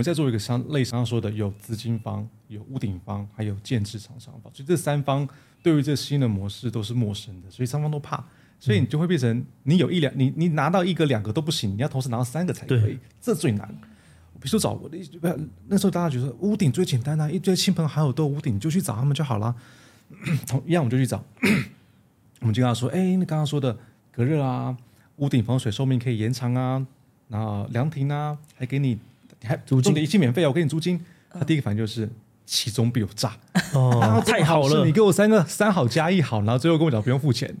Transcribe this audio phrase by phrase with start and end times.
[0.00, 5.28] 们在做一个像类似刚刚说的，有资金方、有屋顶方，还有建制厂商方，所以这三方
[5.62, 8.24] 对于这新的模式都是陌生的，所以三方都怕，
[8.58, 13.68] 所以你就会变成你有一两，你你拿到一个两个都不行，你要同时拿到三个才可以，这最难。
[14.40, 14.98] 比如说找我的，
[15.68, 19.54] 那时候大家觉得屋顶最简单啊，一堆亲朋好友都有屋顶，你就去找他们就好了。
[20.46, 21.22] 同一样，我们就去找，
[22.40, 23.76] 我们就跟他说：“哎，你刚刚说的
[24.10, 24.74] 隔热啊，
[25.16, 26.86] 屋顶防水寿命可以延长啊，
[27.28, 28.98] 然后凉亭啊，还给你。”
[29.42, 30.48] 还租金的一切免费啊！
[30.48, 31.00] 我给你租金。
[31.32, 32.10] 他第一个反应就是
[32.44, 33.36] 其中必有诈
[33.72, 34.84] 哦，太好了！
[34.84, 37.54] 你给我三个三好加一好，然后最后跟我讲不用付钱，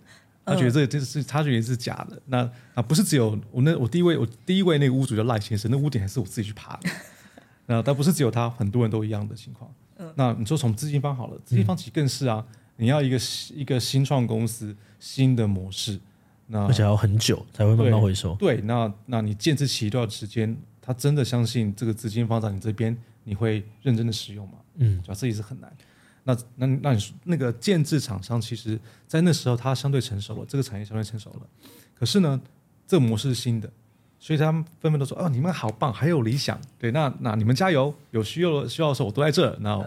[0.44, 2.20] 他觉得这这是他觉得是假的。
[2.26, 2.38] 那
[2.74, 6.90] 啊不是只有我那我第一位我第一位那个屋主叫赖先生，那屋顶还是我自己去爬的。
[7.66, 9.72] 那但不是只有他，很多人都一样的情况。
[10.16, 12.44] 那你说从资金方好了，资金方其实更是啊，
[12.76, 13.16] 你要一个
[13.54, 16.00] 一个新创公司新的模式，
[16.48, 18.34] 那而且要很久才会慢慢回收。
[18.34, 20.56] 对，那那你建置起多少时间？
[20.90, 24.54] 他真的相信这个资金放在你这边，你会认真的使用吗？
[24.74, 25.72] 嗯，主要这也是很难。
[26.24, 31.42] 那那那你说那个建制厂商，其实在那时候他相对成熟了，这个产业相对成熟了。
[31.94, 32.40] 可是呢，
[32.88, 33.70] 这个模式是新的，
[34.18, 39.56] 所以他们纷纷都说：“哦，你们好棒，还有理想。”对，那那你们加油，有需要需要的时候我都在这。
[39.60, 39.86] 然后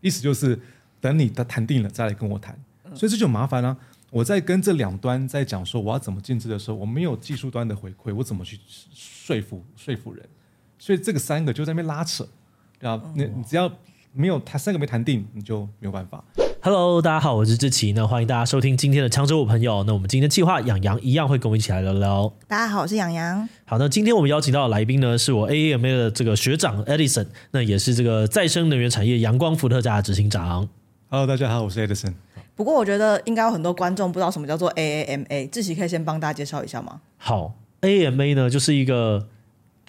[0.00, 0.58] 意思就是
[1.00, 2.60] 等你的谈定了再来跟我谈。
[2.92, 3.76] 所以这就麻烦了啊。
[4.10, 8.58] 我在跟这两端在讲说我要怎么建制的时候，我没有技术端的回馈，我怎么去
[8.92, 10.28] 说服说服人？
[10.80, 12.26] 所以这个三个就在那边拉扯，
[12.78, 12.98] 对吧？
[13.14, 13.70] 你你只要
[14.14, 16.24] 没有他三个没谈定，你就没有办法。
[16.62, 19.84] Hello，大家好，我是志奇，那欢迎大家收听今天的强者我朋友。
[19.84, 22.32] 那我们今天的计划，养羊一样会跟我们一起来聊聊。
[22.48, 23.46] 大家好，我是养羊。
[23.66, 30.66] 好，那今天我们邀请到的来宾呢，是我 AAMA 的这个学长 Edison，那也是这个再生能源产业阳光伏特家的执行长。
[31.10, 32.14] Hello，大家好，我是 Edison。
[32.56, 37.02] 不过我觉得应该有很多观众不知道什么叫做 AAMA，志奇可以先帮大家介绍一下吗？
[37.18, 39.28] 好，AAMA 呢就是一个。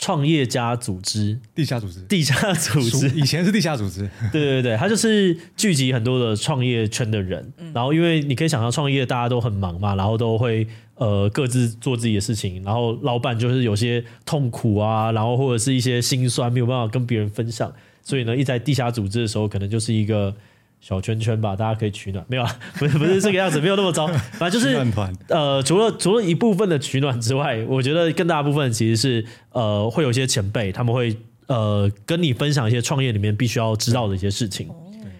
[0.01, 4.00] 创业家组织，地下组织，地下组织，以前是地下组织。
[4.34, 7.53] 对对对，它就是聚集很多的创业圈的人。
[7.59, 12.63] 嗯、然后，因为你可以想象，创业大家都很忙嘛，然后都会呃各自做自己的事情。
[12.63, 17.72] 然后，老板就是有些痛苦啊，然后或者是一些心酸，没有办法跟别人分享。
[18.01, 20.35] 所以呢，一在地下组织的时候，可能就是一个。
[20.81, 22.59] 小圈圈吧，大家可以取暖，没有啊？
[22.80, 24.08] 不是不是这个样子，没有那么糟。
[24.34, 24.75] 反正就是
[25.28, 31.16] 呃，除了除了一部分的取暖之外，我觉得更大部分其实是呃，会有一些前辈，他们会
[31.46, 34.68] 呃跟你分享一些创业里面必须要知道的一些事情。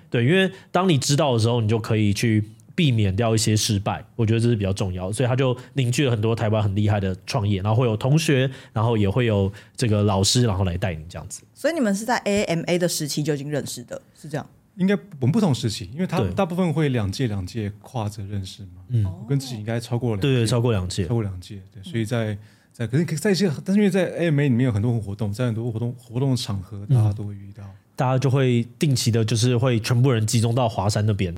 [0.10, 2.44] 对，因为当你知道的时候，你就可以去
[2.76, 4.04] 避免掉一些失败。
[4.16, 11.44] 我觉得这是比较重要，所以他就凝聚了很多台湾很厉害的创业，然后会有同学，然后也会有这个老师，然后来带你这样子。
[11.54, 14.46] 所以你们是在 AAMA 的时期就已经认识的，是这样？
[14.76, 18.82] 应该我们不同时期，因为他大部分会两届两届跨着认识嘛。
[18.88, 21.62] 嗯，我跟自己应该超过两届，对对，超过两届，超过两届。
[21.74, 22.38] 对，所以在
[22.72, 27.64] 在可是在一些，但是因为在 AAMA 里面有很多活动，在很多活动活动的场合，大家都会遇到，
[27.96, 31.36] 大家就会定期的，就是会全部人集中到华山那边。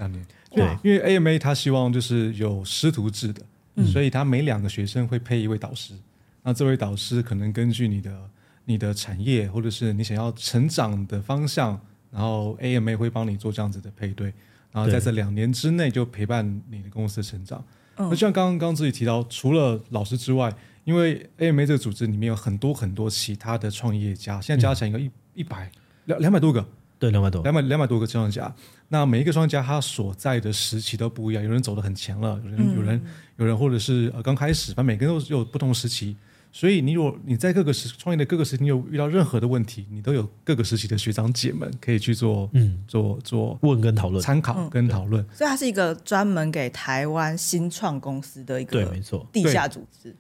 [0.52, 3.42] 对，因为 AAMA 他希望就是有师徒制的，
[3.86, 5.96] 所以他每两个学生会配一位导师。
[6.44, 8.30] 那这位导师可能根据你的
[8.66, 11.82] 你的产业或者是你想要成长的方向。
[12.14, 14.32] 然后 AAMA 会帮你做这样子的配对，
[14.72, 17.66] 然后在这两年之内就陪伴你的公司的成长。
[17.98, 20.54] 那就像刚刚刚自己提到，除了老师之外，
[20.84, 25.72] 因为 AAMA 这个组织里面有很多很多其他的创业家，现在加起来应该一一百
[26.06, 26.64] 两两百多个，
[27.00, 28.54] 对，两百多，两百两百多个创业家。
[28.90, 33.02] 那每一个创业家他所在的时期都不一样，有人走得很前了，有人有人
[33.38, 36.16] 有人或者是呃刚开始，反正每个人都有不同时期。
[36.56, 45.26] 所以，你如果你在各个时创业的各个时期，你有遇到任何的问题，你都有各个时期的学长姐们可以去做，嗯，做做问跟讨论、参考跟讨论。
[45.34, 50.16] 所以，它是一个专门给台湾新创公司的一个对，没错，地下组织。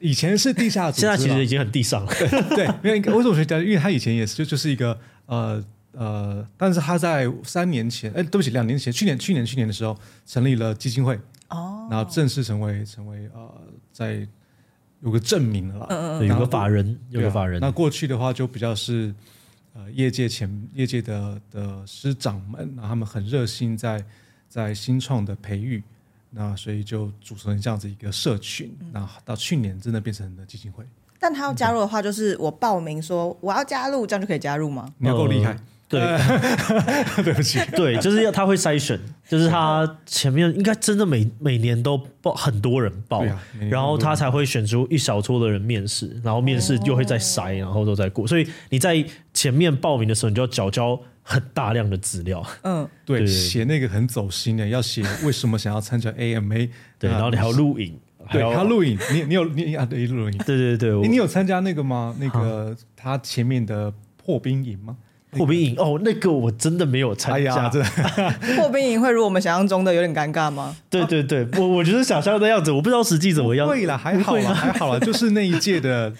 [0.00, 2.12] 以前是地下组织，现在其实已经很地上了。
[2.50, 3.64] 对，因为为什么学讲？
[3.64, 9.96] 因为他以前也是就就是一个呃呃，但是他在三年前，哎，对不起，两年前，去年去年去年的时候
[10.26, 11.14] 成立了基金会，
[11.50, 13.62] 哦，然后正式成为成为呃
[13.92, 14.26] 在。
[15.00, 17.60] 有个证明了啦，嗯嗯，有个法人，有个法人。
[17.60, 19.14] 那过去的话就比较是，
[19.74, 24.04] 呃，业界前业界的的师长们，然后他们很热心在
[24.48, 25.82] 在新创的培育，
[26.30, 30.84] 那所以就组成这样子一个社群，那到去年真的变成了基金会。
[31.18, 34.92] 但他要加入的话，就是我报名说我要加入，这样就可以加入吗？
[34.98, 35.52] 你要够厉害。
[35.52, 36.00] 呃 对，
[37.22, 38.98] 对不起， 对，就是要他会筛选，
[39.28, 43.40] 就是他前面应该真的每每年都报很多人报，啊、
[43.70, 56.68] 然后他才会选出一小撮的人面试，然后面试又会再筛，然后都在过，所以你在前面报名的时候，你就要缴交很大量的资料，嗯，对，写那个很走心的，要写为什么想要参加 AMA，
[56.98, 57.96] 对，然后你还要录影，
[58.32, 62.12] 对，还要录影，你你有你啊，对，录影，对对对，你有参加那个吗？
[62.18, 64.96] 那个他前面的破冰营吗？
[65.36, 67.68] 破冰营哦，那个我真的没有参加。
[68.56, 70.76] 破冰营会如我们想象中的有点尴尬吗？
[70.88, 73.68] 对对对，我我觉得想象的样子，我不知道实际怎么样。
[73.68, 76.12] 会啦，还好啦，还好啦，就是那一届的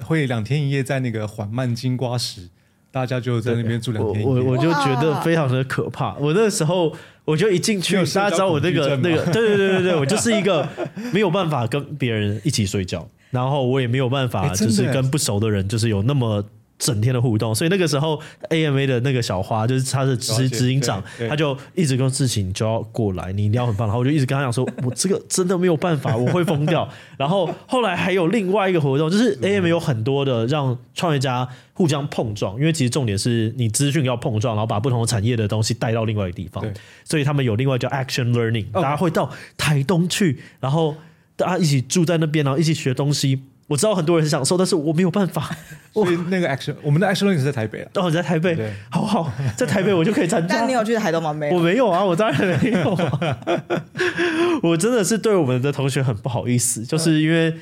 [0.00, 2.48] 会两天一夜在那个缓慢金瓜石，
[2.90, 4.24] 大家就在那边住两天一夜。
[4.26, 6.14] 我我就觉得非常的可怕。
[6.14, 6.94] 我那时候
[7.24, 10.68] 我就一进去，大家知道我那个那个，对对对对对，我就是一个
[11.12, 16.44] 没有办法跟别人一起睡觉，然后我也没有办法就是跟不熟的人就是有那么。
[16.82, 18.20] 整天的互动，所以那个时候
[18.50, 23.86] AMA 的那个小花就是他的执执行长，他就一直跟事情就要过来，你一定要很棒。
[23.86, 26.88] 然后我就一直跟他讲说，我这个真的没有办法，我会疯掉。
[27.16, 36.64] 然后后来还有另外一个活动，就是 AMA 有很多的让创业家互相碰撞，因为其实重点是你资讯要碰撞，然后把不同的产业的东西带到另外一个地方。
[37.04, 40.96] 所以他们有另外叫 Action Learning，大家会到台东去，然后
[41.36, 43.40] 大家一起住在那边，然后一起学东西。
[43.68, 45.50] 我知道很多人是想说，但是我没有办法。
[45.92, 47.90] 所以那个 action，我们的 action learning 是在台北啊。
[47.96, 50.56] 哦，在台北，对好好，在台北我就可以参加。
[50.56, 51.32] 但你有去台东吗？
[51.32, 53.38] 没有，我没有啊，我当然没有啊。
[54.62, 57.54] 我真的是对我们的同学很不好意思，就是因为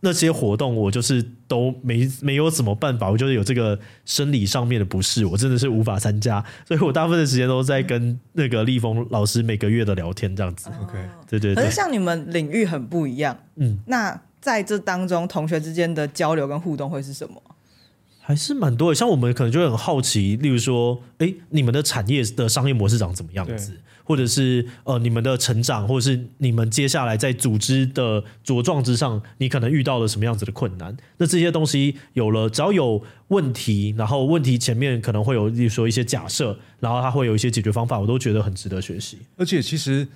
[0.00, 10.70] 那些活动我就是都没没有什么办法，我就是有这个生理上面的不适，我真的是无法参加，所以我大部分的时间都在跟那个立峰老师每个月的聊天这样子。
[10.82, 10.92] OK，
[11.28, 11.62] 对对对。
[11.62, 14.18] 可是像你们领域很不一样，嗯，那。
[14.44, 17.42] 在这当中，同学之间的交流跟互动会是什么？
[18.20, 18.94] 还是蛮多的。
[18.94, 23.80] 像我们可能就会很好奇，例如说，哎，你们的产业的商业模式长怎么样子？
[24.04, 30.94] 或者是呃，你们的成长，或者是你们接下来在组织的茁壮之上，你可能遇到了什么样子的困难？
[31.16, 39.20] 那这些东西有了，只要有问题，然后问题前面可能会有，例如说一些假设，然后它会有一些解决方法，我都觉得很值得学习。
[39.38, 40.06] 而且其实。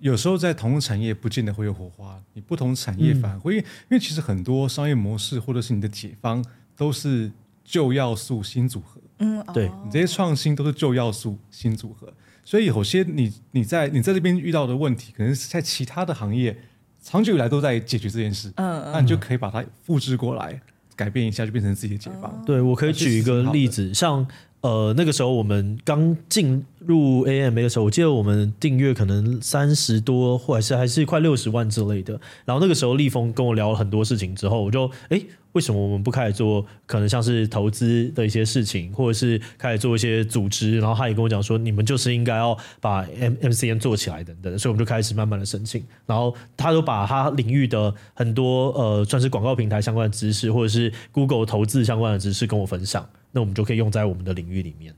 [0.00, 6.44] 有时候在同产业不见得会有火花，你不同产业反而会，嗯、因为其实很多商业模式或者是你的解方
[6.76, 7.30] 都是
[7.64, 9.68] 旧要素新组合，嗯，对。
[9.68, 12.12] 哦、你这些创新都是旧要素新组合，
[12.44, 16.56] 所以有些你你在你在这边遇到的问题，可能是在其他的行业
[17.00, 20.60] 长久以来都在解决这件事，嗯嗯，那你就可以把它复制过来，
[20.94, 22.30] 改变一下就变成自己的解方。
[22.36, 24.26] 嗯、对，我可以举一个例子，像。
[24.66, 32.20] 呃，那个时候我们刚进入 AMA 的时候，我记得我们订阅可能三十多，或者是还是快六十万之类的。
[32.44, 35.22] 然后那个时候立峰跟我聊了很多事情之后，我就哎，
[35.52, 40.80] 为什么我们不开始做可能像是投资的一些事情，或者是开始做一些组织？
[40.80, 44.58] 然后他也跟我讲说，你们就是应该要把 M MCN 做起来等等。
[44.58, 45.84] 所以我们就开始慢慢的申请。
[46.06, 53.08] 然后他都把他领域的很多呃，算是广告平台相关的知识，或者是 Google 投资相关的知识跟我分享。
[53.36, 54.94] 那我们就可以用在我们的领域里面。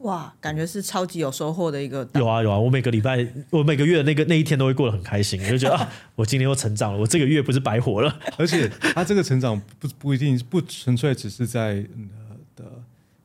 [0.00, 2.06] 哇，感觉是超级有收获的一个。
[2.14, 8.14] 有啊有啊，我每个礼拜，我每个月的那个那一天都会过得很开心，我就觉得啊， 我今天又成长了，我这个月不是白活了。
[8.36, 12.64] 而且他这个成长不不一定不纯粹只是在呃的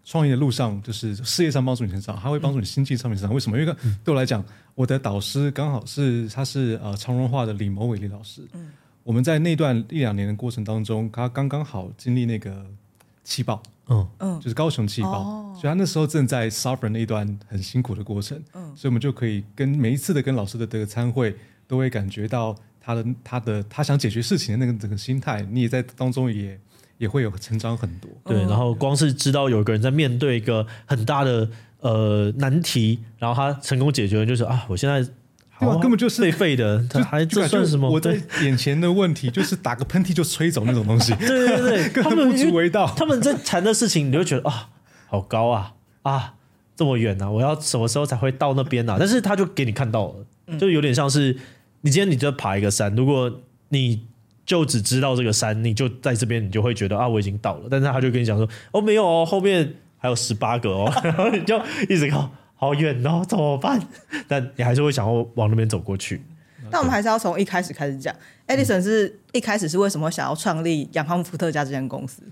[0.05, 3.33] 创业的路上，就是事业上帮助你成长，他会帮助你心境上面成长。
[3.35, 3.59] 为什么？
[3.59, 4.43] 因为对我来讲，
[4.73, 8.41] 我的导师刚好是他是呃长荣化的李谋伟李老师。
[8.53, 8.71] 嗯，
[9.03, 12.65] 我们在那段一两年的过程当中，他刚刚好经历那个
[13.23, 13.61] 气爆。
[13.87, 14.07] 嗯。
[14.19, 21.35] 嗯，就是高雄气爆，哦、所以他那时候正在 suffer 那一段很辛苦的过程，嗯，所以我们就可以跟每一次的跟老师的这个参会，
[21.67, 26.59] 都会感觉到他的他的他想解决事情的那个整个心态，你也在当中也
[26.97, 31.49] 也会有成长很多，对，然后光是知道有一个人在面对一个很大的
[31.81, 35.05] 呃难题，然后他成功解决了，就是啊，我现在。
[35.59, 37.89] 对，根本就是废废的， 他还这算什么？
[37.89, 41.13] 我在眼前的问题就是打个喷嚏就吹走那种东西。
[41.15, 42.91] 对 对对， 根本不足为道。
[42.97, 44.69] 他们在谈的事情，你就觉得啊，
[45.07, 46.33] 好高啊啊，
[46.75, 48.97] 这么远啊，我要什么时候才会到那边啊？
[48.99, 51.37] 但是他就给你看到了，就有点像是
[51.81, 54.01] 你今天你就爬一个山，如果你
[54.45, 57.67] 就只知道这个山，你就在这边，你就会觉得啊，我已经到了。
[57.71, 61.57] 但是他就跟你讲说，哦，没有哦，后面还有十八个哦，然后你就
[61.87, 62.29] 一直靠。
[62.63, 63.81] 好远哦，怎么办？
[64.27, 66.21] 但你还是会想要往那边走过去。
[66.71, 68.15] 但我们还是要从一开始开始讲。
[68.47, 72.23] Edison 是一开始是为什么想要创立阳光伏特加这间公司？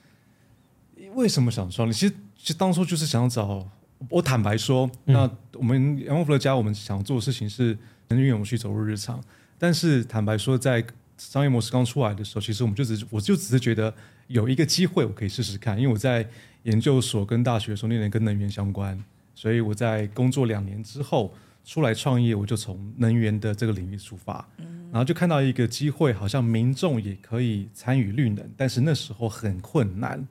[1.14, 1.94] 为什么想创立？
[1.94, 3.68] 其实，其实当初就是想找。
[4.10, 9.22] 我坦白说，嗯、那我们阳光伏特加，我们想做的事情是能源永续走入日常。
[9.60, 10.84] 但是坦白说，在
[11.20, 13.94] 商业模式刚出来的时候，其实我们就只我就只是觉得
[14.26, 15.78] 有一个机会，我可以试试看。
[15.78, 16.28] 因为我在
[16.64, 19.00] 研究所跟大学的时候念的跟能源相关，
[19.42, 21.34] 所以我在工作两年之后
[21.66, 24.48] 出来创业，我就从能源的这个领域出发，
[24.92, 30.24] 然后就看到一个机会，好像民众也可以参与绿能，但是那时候很困难，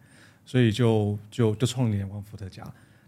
[0.46, 2.62] 所以就就就创立阳光伏特家。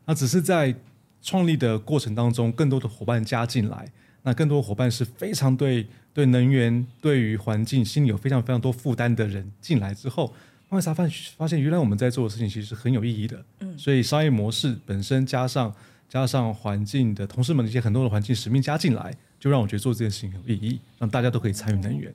[0.05, 0.75] 那只是在
[1.21, 3.89] 创立的过程当中，更多的伙伴加进来，
[4.25, 10.27] 那更多的伙伴是非常对对能源、对于环境心里有非常非常多负担的人进来之后，
[10.69, 11.07] 慢慢才发
[11.37, 13.45] 发现，原来我们在做的事情其实是很有意义的。
[13.61, 15.73] 嗯，所以商业模式本身加上
[16.13, 22.13] 加上环境的同事们的一些很多的环境使命加进来，就让我觉得做这件事情很有意义，让大家都可以参与能源。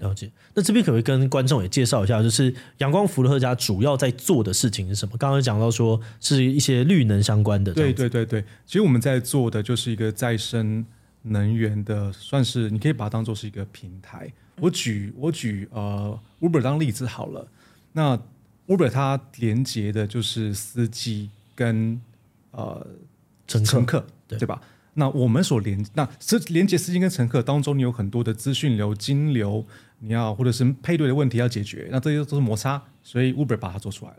[0.00, 5.16] 了解，那这边可不可以跟观众也介绍一下，就是阳光福特家主要在做的事情是什么？
[5.16, 8.44] 刚刚讲到说是一些绿能相关的，对对对对。
[8.66, 10.84] 其实我们在做的就是一个再生
[11.22, 14.30] 能源的，算是你可以把它当做是一个平台。
[14.56, 17.48] 我举我举呃 Uber 当例子好了，
[17.92, 18.20] 那
[18.66, 21.98] Uber 它连接的就是司机跟
[22.50, 22.86] 呃
[23.52, 24.60] 乘客，乘客对，对吧？
[24.94, 29.64] 那我们所连那是连接司机跟乘客当中，你有很多的资讯流、金流，
[30.00, 34.18] 你要或者是配对的问题要解决，那这些都是摩擦，所以 Uber 把它做出来了。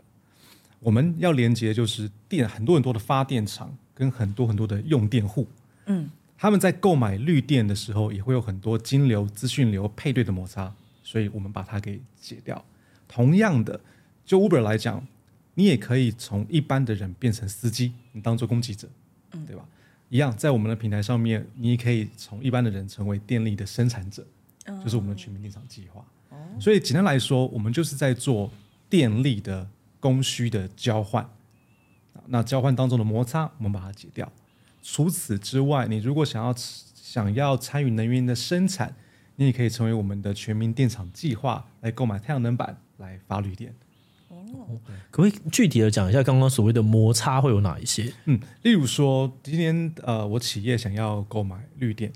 [0.80, 5.46] 我们要连接就是电很多很多的发电厂跟很多很多的用电户，
[5.86, 12.62] 嗯，他们在购买绿电的时候也会有很多金流、资讯流配对的摩擦，所以我们把它给解掉。
[13.06, 13.80] 同样的，
[14.26, 15.06] 就 Uber 来讲，
[15.54, 18.88] 你也可以从一般的人变成司机，你当做供给者，
[19.34, 19.66] 嗯，对吧？
[20.10, 24.24] 一样，在我们的平台上面，你可以从一般的人成为电力的生产者，
[24.82, 26.04] 就是我们的全民电厂计划。
[26.60, 28.50] 所以简单来说，我们就是在做
[28.88, 31.28] 电力的供需的交换。
[32.26, 34.30] 那交换当中的摩擦，我们把它解掉。
[34.82, 38.94] 除此之外，你如果想要想要参与能源的生产，
[39.36, 43.74] 你也可以成为我们的全民电厂计划来购买太阳能板来发绿电。
[45.10, 48.12] 可不可以具体的讲一下刚刚所谓的摩擦会有哪一些？
[48.26, 52.12] 嗯，例如说今天呃，我企业想要购买绿电，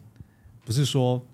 [0.65, 1.25] 不是说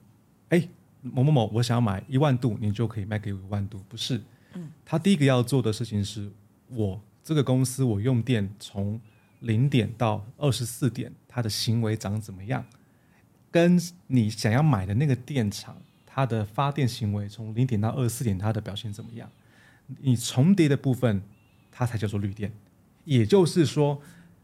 [0.49, 0.69] 哎
[1.03, 4.23] 某某某我想要买一万度，你就可以卖给我一万度，不是。
[4.55, 6.31] 嗯，他第一个要做的事情是
[6.69, 9.01] 我这个公司我用电从
[9.41, 12.65] 零点到二十四点，它的行为长怎么样？
[13.51, 19.31] 跟你想要买的那个电厂，它的发电行为从零点到二十四点，它的表现怎么样？
[20.01, 21.23] 你重叠的部分，
[21.71, 22.53] 它才叫做绿电。
[23.05, 24.01] 也就是说，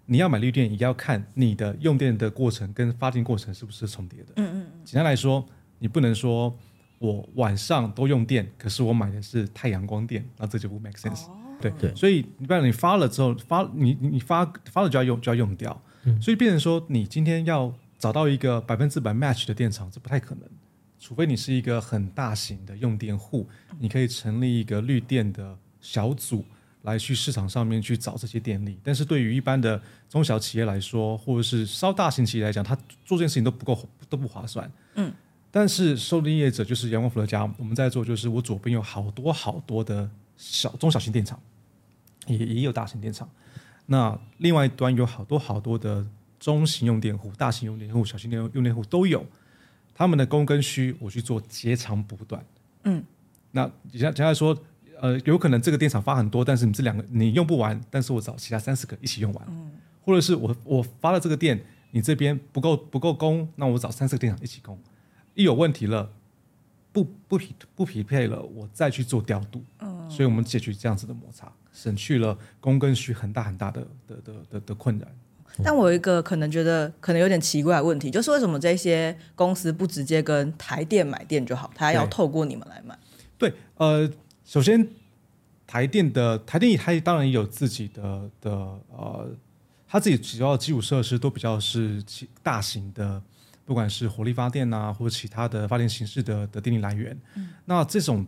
[0.06, 4.32] 你要买绿电，也要看你的用电的过程跟发电过程是不是重叠的。
[4.36, 4.66] 嗯嗯。
[4.84, 5.46] 简单来说，
[5.78, 6.54] 你不能说
[6.98, 11.26] 我晚上都用电，可是我买的是太阳光电，那这就不 make sense。
[11.26, 11.36] 哦。
[11.60, 11.94] 对对。
[11.94, 15.82] 所以，你不然你发了之后，发你你你发发了就要用就要用掉。
[16.04, 16.20] 嗯。
[16.20, 20.44] 所以变成说，你今天要找到一个百分之百 match 的电厂，这不太可能。
[21.00, 26.44] 除非你是一个很大型的用电户，你可以成立一个绿电的小组
[26.82, 28.78] 来去市场上面去找这些电力。
[28.84, 29.80] 但是对于一般的
[30.10, 32.76] 中小企业来说，或者是稍大型企业来讲，他
[33.06, 34.70] 做这件事情都不够都不划算。
[34.96, 35.10] 嗯。
[35.50, 41.40] 但是受力业者就是阳光伏特家，我们在做就是我左边有好多好多的小中小型电厂，
[42.26, 43.28] 也也有大型电厂。
[43.86, 46.06] 那另外一端有好多好多的
[46.38, 49.26] 中型用电户、大型用电户、小型用用电户都有。
[50.00, 52.42] 他们的供跟需，我去做截长补短。
[52.84, 53.04] 嗯，
[53.50, 54.58] 那简单简单来说，
[54.98, 59.46] 呃，有可能这个电厂发很多，但是你这两个你用不完，但是我找其他三四个一起用完。
[59.50, 64.78] 嗯，或者是我我发了这个电，你这边不够不够供，那我找三四个电厂一起供。
[65.34, 66.10] 一有问题了，
[66.92, 69.62] 不不匹不匹配了，我再去做调度。
[69.80, 75.06] 嗯，所以我们解决这样子的摩擦，省去了供跟需很大很大的的的的的困扰。
[75.62, 82.98] 但我有一个可能觉得可能有点奇怪的问题，就是为什么这些公司不直接跟台电买电就好，他要透过你们来买？
[83.36, 84.10] 对，呃，
[84.44, 84.88] 首先
[85.66, 88.50] 台电的台电它当然也有自己的的
[88.88, 89.28] 呃，
[89.86, 92.02] 它自己主要的基础设施都比较是
[92.42, 93.22] 大型的，
[93.64, 97.18] 不管是火力发电啊，或者其他的发电形式的的电力来源。
[97.34, 98.26] 嗯，那这种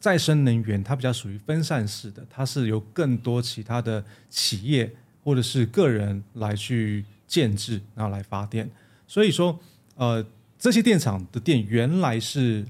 [0.00, 4.92] 再生能源它比较属于分散式的，它是由更多其他的企业。
[5.24, 8.70] 或者是个人来去建制，然后来发电。
[9.08, 9.58] 所以说，
[9.96, 10.24] 呃，
[10.58, 12.64] 这些电厂的电原来是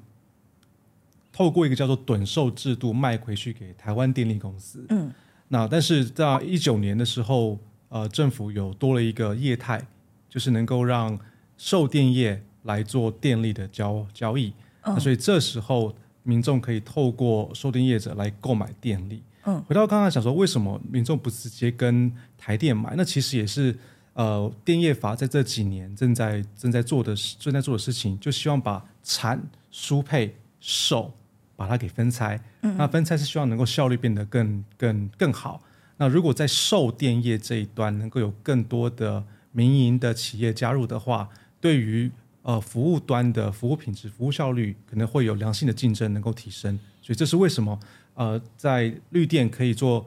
[1.32, 4.86] 透过一个叫做趸售制度卖回去给台湾电力公司。
[4.88, 5.12] 嗯。
[5.48, 7.58] 那但是在一九年的时候，
[7.88, 9.84] 呃，政府有多了一个业态，
[10.28, 11.18] 就是能够让
[11.56, 14.52] 售电业来做电力的交交易。
[14.82, 14.94] 嗯。
[14.94, 15.94] 那所以这时候
[16.24, 19.22] 民众可以透过售电业者来购买电力。
[19.44, 22.94] 嗯，回到刚刚想说，为什么民众不直接跟台电买？
[22.96, 23.78] 那其实也是
[24.14, 29.40] 呃，电业法在这几年正在正在做的正在做的事情，就希望把产、
[29.70, 31.12] 输配、售
[31.56, 32.40] 把它给分拆。
[32.62, 35.62] 嗯、那分拆是希望能够效率变得更更更好。
[35.96, 41.28] 那如果在售电业这一端能够有更多的民营的企业加入的话，
[41.60, 42.10] 对于
[42.44, 46.78] 呃服务端的服务品质、服务效率可能会有良性的竞争，能够提升。
[47.02, 47.80] 所以这是为什么
[48.14, 50.06] 呃在绿电可以做。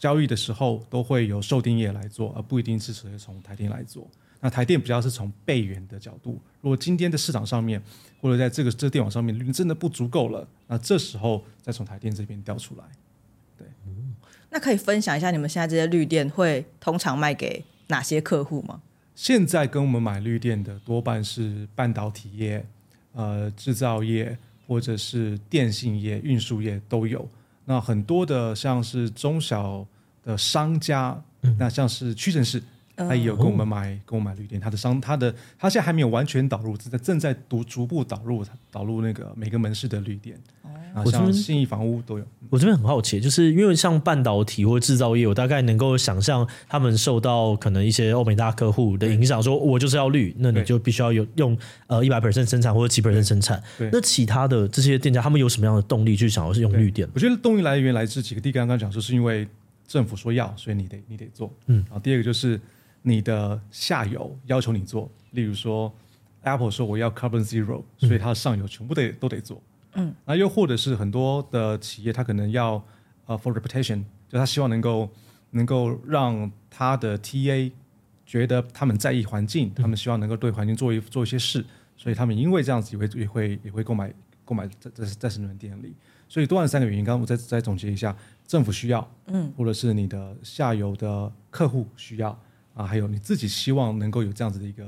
[0.00, 4.06] 交易的时候都会有售电业来做，而不一定是直接从台电来做。
[4.40, 6.38] 那台电比较是从备源的角度。
[6.60, 7.80] 如果今天的市场上面
[8.20, 12.84] 或者在这个这电网上面绿真的不足够了，那这时候再从台电这边调出来。
[13.56, 13.66] 对，
[14.50, 18.82] 那可以分享一下你们现在这些绿电会通常卖给哪些客户吗？
[19.22, 22.66] 现在跟我们买绿电的多半是半导体业、
[23.12, 24.36] 呃制造业
[24.66, 27.28] 或者是电信业、运输业都有。
[27.64, 29.86] 那很多的像是中小
[30.24, 32.60] 的商家，嗯、那像是屈臣氏，
[32.96, 34.60] 他也有跟我们买，跟我买绿电。
[34.60, 40.38] 他的商，他的他现在还没有完全导入，正在正在逐逐步导入，导入那个每个门市的绿电。
[40.94, 42.24] 啊，像信义房屋都有。
[42.50, 51.56] 我这边很好奇，就是因为像半导体或制造业，我大概能够想象他们受到可能一些欧美大客户的影响，说我就是要绿，那你就必须要有用
[51.86, 53.62] 呃一百 percent 生产或者几 percent 生产。
[53.90, 57.08] 那其他的这些店家，他们有什么样的动力去想要是用绿电？
[57.14, 59.48] 我觉得动力来源来自几个，第一个刚刚讲说是因为
[59.88, 61.50] 政府说要，所以你得你得做。
[61.68, 62.60] 嗯，然后第二个就是
[63.02, 65.92] 你的下游要求你做，例如说
[66.42, 69.60] Apple 说我要 Carbon Zero，所以它的上游全部得都得做。
[69.94, 72.82] 嗯，那又或者是很多的企业，它可能要
[73.26, 75.08] 呃、uh, for reputation，就他希望能够
[75.50, 77.70] 能够让他的 TA
[78.24, 81.64] 觉得他们在意环境，嗯、他们希望能够对环境做一做一些事，
[81.96, 84.12] 所以他们因为这样子也会也会也会购买
[84.44, 85.94] 购买再再再生能源电力。
[86.28, 88.16] 所以多按三个原因，刚刚我再再总结一下，
[88.46, 92.36] 政府需要，嗯，或者是你的下游的客户需要
[92.74, 94.84] 啊，还有你自己希望能够有这样子的一个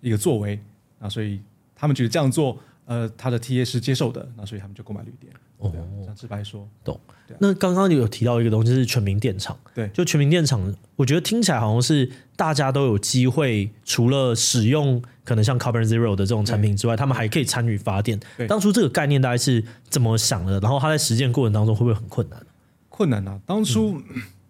[0.00, 0.58] 一个作为
[0.98, 1.40] 啊，所以
[1.74, 2.58] 他们觉得这样做。
[2.86, 5.32] 呃，他的 TA 是接受的，那所以他们就购买绿电。
[5.56, 7.00] 哦，这样直白说，懂。
[7.38, 18.20] 那刚刚你有提到一个东西是全民电厂，对，就全民电厂，我觉得听起来好像是大家都有机会，除了使用可能像 Carbon Zero 的这种产品之外，他们还可以参与发电。
[18.46, 20.60] 当初这个概念大概是怎么想的？
[20.60, 22.46] 然后他在实践过程当中会不会很困难？
[22.90, 23.40] 困难啊！
[23.46, 24.22] 当初、嗯、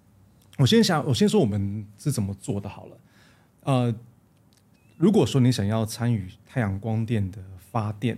[0.59, 2.99] 我先想，我先说我们是怎么做的好了。
[3.63, 3.95] 呃，
[4.97, 7.43] 如果说你想要参与太阳光电的。
[7.75, 8.17] 发电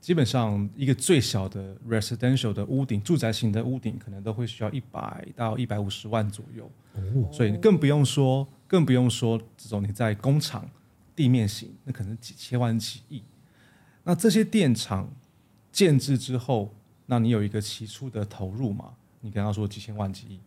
[0.00, 6.68] 基本上一个最小的 residential 的屋顶，住宅型的屋顶，可能都会需要一百到一百五十万左右。
[6.94, 10.68] 哦，所以更不用说，更不用说这种你在工厂
[11.14, 13.22] 地面型，那可能几千万、几亿。
[14.02, 15.08] 那这些电厂
[15.70, 16.74] 建制之后，
[17.06, 18.94] 那你有一个起初的投入嘛？
[19.20, 20.40] 你跟他说几千万、几亿。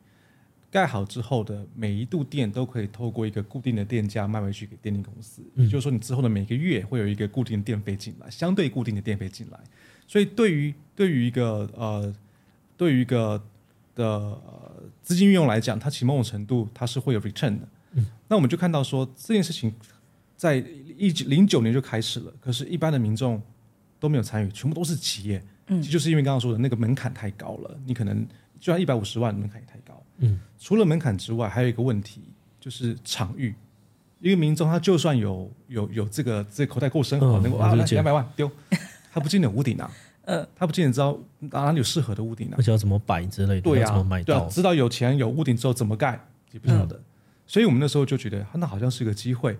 [0.72, 9.60] 盖好之后的每一度电都可以透过一个固定的电价卖回去给电力公司，也就是说，你之后的每个月会有一个固定的电费进来，相对固定的电费进来。
[10.08, 12.16] 所以对于对于一个呃
[12.78, 13.42] 对于一个
[13.94, 17.68] 的、呃、资金运用来讲，它其某种程度它是会有 return 的。
[18.30, 19.74] 那我们就看到说这件事情
[20.38, 20.56] 在
[20.98, 23.42] 一零九年就开始了，可是一般的民众
[24.00, 25.44] 都没有参与，全部都是企业。
[25.68, 28.26] 嗯，就是因为刚刚说的那个门槛太高了，你可能
[28.62, 30.02] 就算一百五十万门槛也太高。
[30.20, 32.22] 嗯，除了门槛之外，还有一个问题
[32.60, 33.54] 就是场域。
[34.20, 38.50] 一个民众他就算有有有这个这个口袋够深厚，能够啊两百万丢，
[39.12, 39.92] 他不见得有屋顶啊。
[40.26, 44.48] 嗯，他不见得知道哪里有适合的屋顶啊，而且要怎么摆之类的，对呀，怎么买到？
[44.48, 47.02] 知道有钱有屋顶之后怎么盖也不晓得。
[47.48, 49.58] 所以我们那时候就觉得，那好像是个机会。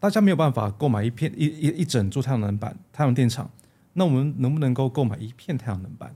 [0.00, 3.48] 大家没有办法购买一片一一一整座太阳能板太阳电厂，
[3.92, 6.12] 那我们能不能够购买一片太阳能板？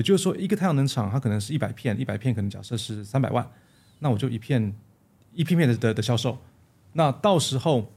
[0.00, 3.46] 也就是说，一个太阳能厂，它可能是一百片，一百片可能假设是三百万，
[3.98, 4.74] 那我就一片
[5.34, 6.38] 一片片的的的销售。
[6.94, 7.92] 那到时候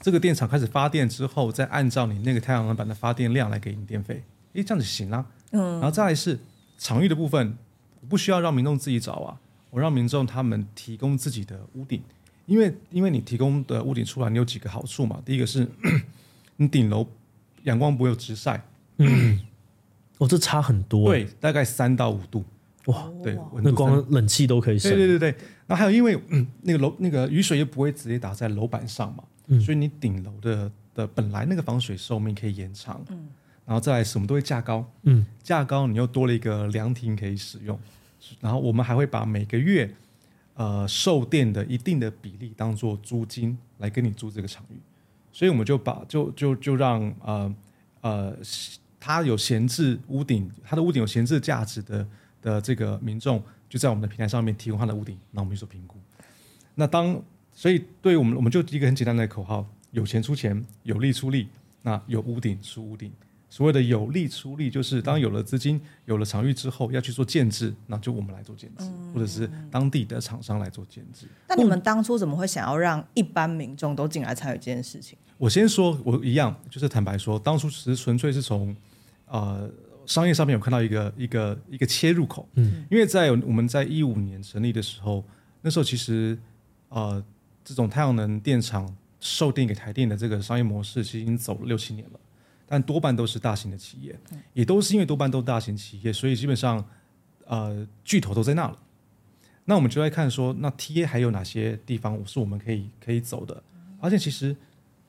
[0.00, 5.26] 这个电厂开始发电之后，再按照你那个太阳能板的发电量来给你电费，诶，这样子行啊。
[5.50, 5.72] 嗯。
[5.80, 6.38] 然后再来是
[6.78, 7.58] 场域的部分，
[8.00, 12.00] 我不需要让民众自己找啊，我让民众他们提供自己的屋顶，
[12.46, 15.20] 因为因为你提供的屋顶出来，你有几个好处嘛。
[15.24, 15.66] 第一个是
[16.58, 17.04] 你顶楼
[17.64, 18.62] 阳光不会有直晒。
[18.98, 19.40] 嗯。
[20.18, 21.10] 哦，这差很多。
[21.10, 22.44] 对，大概三到五度。
[22.86, 24.90] 哇，对，那光冷气都可以省。
[24.90, 25.38] 对对对对。
[25.66, 33.00] 那还有，因为嗯，那个楼那个雨水又不会直接打在楼板上嘛，嗯、所以你顶楼的的本来那个防水寿命可以延长。
[33.08, 33.28] 嗯。
[33.64, 34.84] 然后再来什么都会架高。
[35.04, 35.24] 嗯。
[35.42, 37.78] 架高，你又多了一个凉亭可以使用。
[38.40, 39.92] 然后我们还会把每个月
[40.54, 44.76] 呃售电的一定的比例当做租金来跟你租这个场域，
[45.32, 47.54] 所以我们就把就就就让呃
[48.00, 48.36] 呃。
[49.04, 52.06] 他有闲置屋顶，它的屋顶有闲置价值的
[52.40, 55.96] 的这个民众，就在我们的平台上面提供他的屋顶，那我们就做评估。
[56.76, 57.20] 那当
[57.52, 61.48] 所以对于我们，我们就一个很简单的口号：有钱出钱，有力出力。
[61.82, 63.10] 那有屋顶出屋顶。
[63.50, 71.26] 所谓的有力出力，就是当有了资金、有了场域之后，要去做建制，那就我们来做建制，或者是当地的厂商来做建制。
[71.48, 75.18] 那你们当初怎么会想要让一般民众都进来参与这件事情？
[75.36, 78.74] 我先说，我一样，就是坦白说，当初只是纯粹是从
[79.32, 79.68] 呃
[80.04, 85.24] 商业上面有看到一个一个一个切入口，嗯，因为在我们在一五年成立的时候，
[85.62, 86.38] 那时候其实
[86.88, 87.22] 呃
[87.64, 92.20] 这种太阳能电厂售电给台电的这个商业模式，其实已经走了六七年了。
[92.66, 94.18] 但多半都是大型的企业，
[94.54, 96.82] 也都是因为多半都是大型企业，所以基本上，
[97.46, 98.78] 呃，巨头都在那了。
[99.66, 103.62] 那我们就来看说，那 TA 还有哪些地方是我们可以可以走的？
[104.00, 104.56] 而且其实，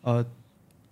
[0.01, 0.23] 呃，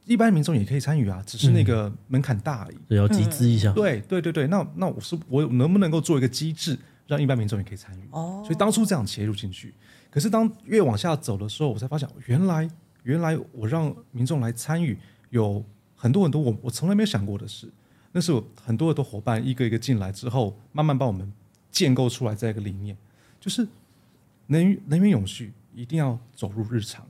[0.05, 2.77] 一般民众也可以参与啊，只是那个门槛大而已。
[2.89, 3.71] 嗯、要集资一下。
[3.73, 8.07] 对对对对，那那我是我能不能够做一个机制，让一般民众也可以参与？
[8.11, 8.41] 哦。
[8.43, 9.73] 所以当初这样切入进去，
[10.09, 12.69] 可是当越往下走的时候，我才发现，原来
[13.03, 14.97] 原来我让民众来参与
[15.29, 15.63] 有。
[15.93, 17.71] 很多很多我我从来没有想过的事，
[18.11, 21.31] 那是我很多很多伙伴一个一个进来之后，慢慢帮我们
[21.69, 22.97] 建构出来这样一个理念，
[23.39, 23.67] 就是
[24.47, 27.05] 能能源永续一定要走入日常，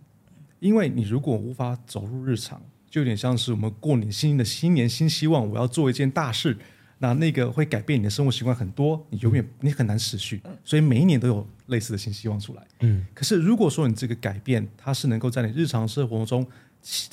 [0.60, 6.56] 因为你如果无法走入日常，就有点像是我们过年新的新年新希望，我要做一件大事，
[6.99, 12.67] 那那个会改变你的生活习惯很多，你永远你很难持续，所以每一年都有类似的新希望出来。
[12.82, 16.45] 嗯，可是如果说你这个改变它是能够在你日常生活中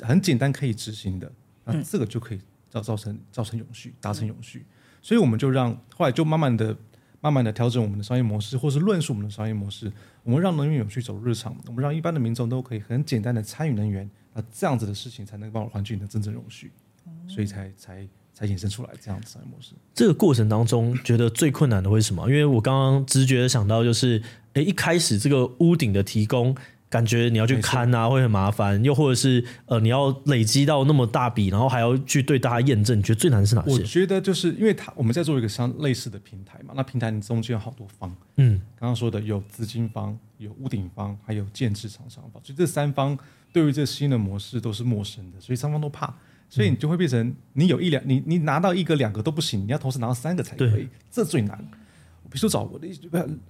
[0.02, 1.32] 很简单可以执行的。
[1.70, 4.64] 那这个就可以造造成造成永续，达成永续，
[5.02, 6.74] 所以我们就让后来就慢慢的、
[7.20, 9.92] 慢慢的调整我们的商业模式，或是论述我们的商业模式。
[10.22, 16.70] 我们让能源永续走入日常，我们让一般的民众都可以很简单的参与能源，那这样子的事情才能帮环境的真正容许，
[17.26, 19.72] 所以才才才衍生出来这样子商业模式。
[19.92, 22.28] 这个过程当中，觉得最困难的为什么？
[22.28, 24.22] 因为我刚刚直觉的想到就是，
[24.52, 26.56] 诶，一开始这个屋顶的提供。
[26.90, 32.98] 感觉你要去看啊，会很麻烦，又或者是呃，你要累积到那么大笔，然后还要去对大家验证。
[32.98, 33.72] 你觉得最难的是哪些？
[33.72, 43.14] 我觉得就是因为它我们在做一个相类似的平台嘛，那平台你中间有好多方，嗯，刚刚说的有资金方、有屋顶方，还有建制厂商方，所以这三方
[43.52, 46.12] 对于这新的模式都是陌生的，所以双方都怕，
[46.48, 51.58] 所以你就会变成你有一两，你你拿到一个两个都不行，你要同时拿到三个才可以，这最难。
[52.30, 52.86] 比如说找我的，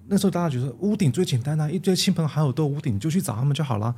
[0.07, 3.93] 那时候大家觉得屋顶最简单啊，一堆亲朋好友都有屋顶，你就去找他们就好了。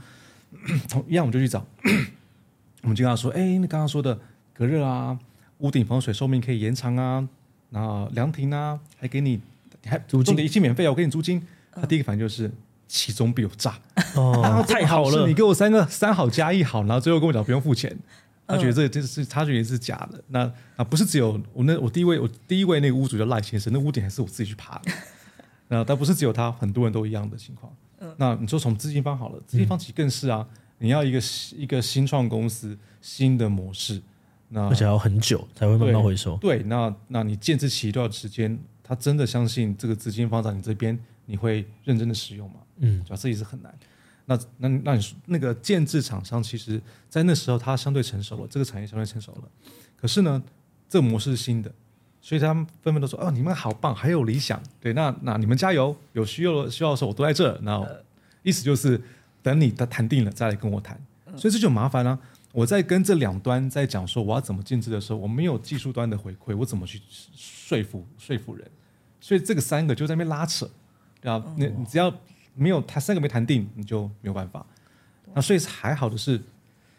[0.89, 1.65] 同一样，我们就去找，
[2.83, 4.19] 我们就跟他说：“哎，你刚刚说的
[4.55, 5.19] 隔热啊，
[5.59, 7.29] 屋顶防水寿命可以延长啊，
[7.71, 9.39] 然后凉亭啊，还给你
[9.85, 12.51] 还租金的一切免费啊，我给你租金。”他第一个反应就是
[12.93, 13.79] 其中必有诈
[14.17, 17.97] 哦，太好了，你给我三个三好加一好，然后最后跟我讲不用付钱。
[18.49, 20.41] 他觉得这这是他觉得是假的，那
[20.75, 24.91] 啊不是只有我那我第一位我第一位那个屋主叫赖先生，那屋顶还是我自己去爬的，
[25.69, 27.73] 那但不是只有他，很多人都一样的情况。
[28.17, 30.45] 那你说从资金方好了，资金方其实更是啊，
[30.79, 31.21] 你要一个
[31.57, 34.03] 一个新创公司新的模式，
[34.49, 36.37] 那而且要很久才会慢慢回收。
[36.39, 42.57] 对，那那你建置起一段时间，他真的相信这个资金方在你这边，你会认真的使用吗？
[42.81, 43.73] 嗯，主要这也是很难。
[44.27, 49.43] 那那那你说那个建制厂商，其实，在那时候它相对成熟了，这个产业相对成熟了。
[49.97, 50.41] 可是呢，
[50.89, 51.73] 这个模式是新的，
[52.21, 57.59] 所以他们纷纷都说：“哦，你们好棒，还有理想。”对，那那你们加油，有需要需要的时候我都在这。
[57.63, 57.85] 然后
[58.45, 59.01] 意思就是，
[59.43, 61.01] 等你的谈定了再来跟我谈。
[61.37, 62.17] 所以这就麻烦了。
[62.53, 67.01] 我在跟这两端在讲说我要怎么建制的时候，我没有技术端的回馈，我怎么去
[67.35, 68.71] 说服说服人？
[69.21, 70.71] 所以这个三个就在那边拉扯，
[71.21, 71.45] 对吧？
[71.57, 72.15] 你你只要。
[72.55, 74.65] 没有，他三个没谈定，你就没有办法。
[75.35, 76.41] 那所以还好的是，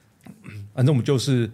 [0.74, 1.52] 反正我们就是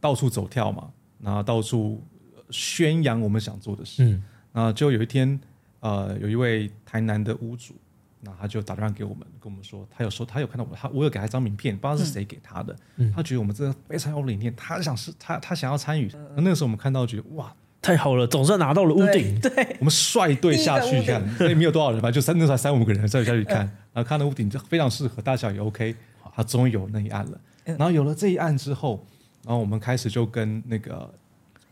[0.00, 2.02] 到处走跳嘛，然后到处
[2.50, 4.04] 宣扬我们想做的事。
[4.04, 5.38] 嗯，然后就有一天，
[5.80, 7.74] 呃，有一位台南的屋主，
[8.20, 12.76] 那他就打电话给我们，跟我们说，他有说他有看到我，他我有给他一张名片，不知道是谁给他的。
[12.96, 16.10] 嗯，他觉得我们这个非常有理念，他想是他他想要参与。
[16.36, 17.54] 那个时候我们看到，觉得哇。
[17.82, 19.40] 太好了，总算拿到了屋顶。
[19.40, 22.10] 对，我们率队下去看，那里面有多少人吧？
[22.10, 23.58] 就三那才三五个人，再下去看，
[23.92, 25.94] 然后看到屋顶就非常适合，大小也 OK。
[26.32, 29.04] 他终于有那一案了，然后有了这一案之后，
[29.44, 31.12] 然后我们开始就跟那个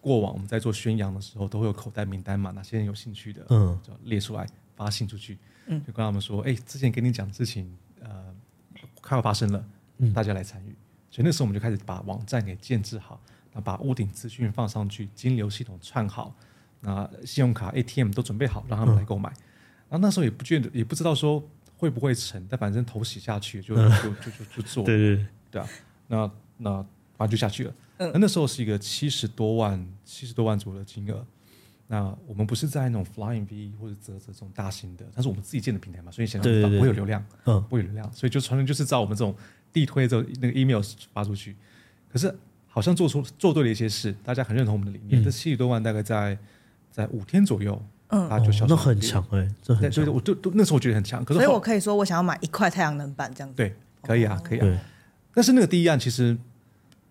[0.00, 4.44] 过往我们在做宣扬的时候，都会有口袋名单嘛，哪些人有兴趣的，嗯，就列出来
[4.76, 8.10] 发信出去，嗯，就跟他们说，哎，之前跟你讲的事情，呃，
[9.00, 9.64] 快要发生了，
[9.98, 10.74] 嗯，大家来参与。
[11.08, 13.18] 所以那时候我们就开始把网站给建制好。
[13.60, 16.34] 把屋顶资讯放上去，金流系统串好，
[16.80, 19.28] 那信用卡、ATM 都准备好，让他们来购买。
[19.30, 19.42] 嗯、
[19.90, 21.42] 然后那时候也不觉得，也不知道说
[21.76, 24.84] 会不会成，但反正头洗下去就、嗯、就就就就做。
[24.86, 25.68] 对对对啊，
[26.06, 26.70] 那那
[27.16, 27.74] 反正就下去了。
[27.98, 31.26] 嗯、那那时候是一个七十多万、七十多万左右的金额。
[31.90, 39.34] 那我们不是在那种 Flying V 或者泽泽这种大型的，它是我们自己建的平台嘛，所以显然不会有流量，嗯，不会有流量，所以就传人就是照我们这种
[39.72, 40.82] 地推这那个 email
[41.14, 41.56] 发出去。
[42.06, 42.28] 可是
[42.78, 45.20] 好像做出做对了一些事，大家很认同我们的理念。
[45.20, 46.38] 嗯、这七十多万大概在
[46.92, 48.66] 在五天左右，嗯，它就消失、哦。
[48.70, 51.24] 那很强哎、欸，这很所以我就那时候我觉得很强。
[51.24, 53.56] 可是所以我可以说我想要买一块太阳能板这样子。
[53.56, 54.62] 对，可以啊，可以啊。
[54.62, 54.78] 对
[55.34, 56.38] 但是那个第一案其实。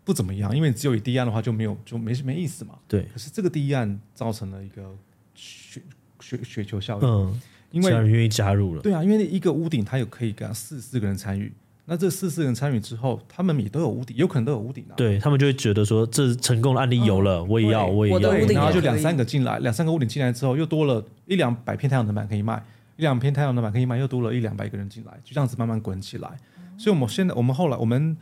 [0.08, 2.76] 不怎么样，因为只有以第一案的话就没有就没没意思嘛。
[2.88, 3.04] 对。
[3.12, 4.96] 可是这个第一案造成了一个
[5.36, 5.82] 雪
[6.22, 8.82] 雪雪球效应，嗯，因为人愿意加入了。
[8.82, 11.52] 对啊，因为一个屋顶它有可以跟四四个人参与，
[11.89, 14.93] 那这四四个人参与之后，他们也都有屋顶，有可能都有屋顶啊。
[14.95, 18.19] 对他们就会觉得说，这成功的案例有了，嗯、我也要，我也要。
[18.50, 22.62] 然后就两三个进来，两三个屋顶进来之后，又多了一两百片太阳能板可以卖，
[22.97, 26.30] 一两片太阳能板可以卖，又多了一两百个人进来，就这样子慢慢滚起来。
[26.58, 28.15] 嗯、所以我们现在，我们后来我们。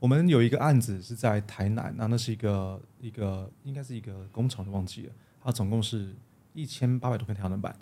[0.00, 5.12] 我们有一个案子是在台南，那那是一个一个应该是一个工厂，忘记了。
[5.42, 6.14] 它总共是
[6.52, 7.74] 一千八百多片太阳能板，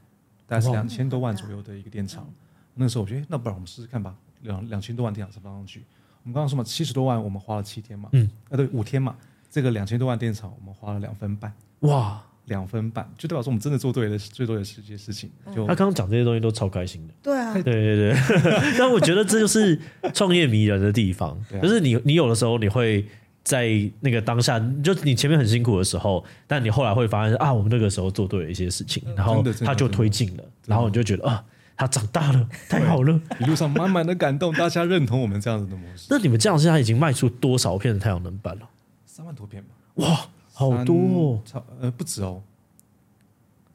[0.47, 2.33] 大概是两千多万左右的一个电厂。
[2.75, 5.83] 那时候我觉得，那不然我们试试看吧，两两千多万电厂放上去。
[6.23, 9.17] 我们刚刚说嘛，七十多万，我们花了七天嘛，嗯，啊对，五天嘛。
[9.51, 11.53] 这个两千多万电厂，我们花了两分半。
[11.81, 12.23] 哇！
[12.47, 15.31] 两分半，就代表说我们真的做对了最多的这些事情。
[15.55, 17.15] 就他刚刚讲这些东西都超开心的。
[17.23, 18.17] 对啊，对对对。
[18.77, 19.81] 但我觉得这就是
[20.13, 23.07] 创业迷人的地方，就是你你有的时候你会
[23.45, 23.69] 在
[24.01, 31.45] 那个当下，就你前面很辛苦的时候，但你后来会发现啊，我们那个时候做对了一些事情，然后他就推进了，然后你就觉得啊，
[31.83, 36.07] 他长大了，太好了，一路上满满的感动，大家认同我们这样子的模式。
[36.09, 38.69] 那你们这样现在已经卖出多少片的太阳能板了？
[39.05, 39.71] 三万多片吧。
[39.95, 40.27] 哇！
[40.55, 42.41] 好多哦，超呃不止哦，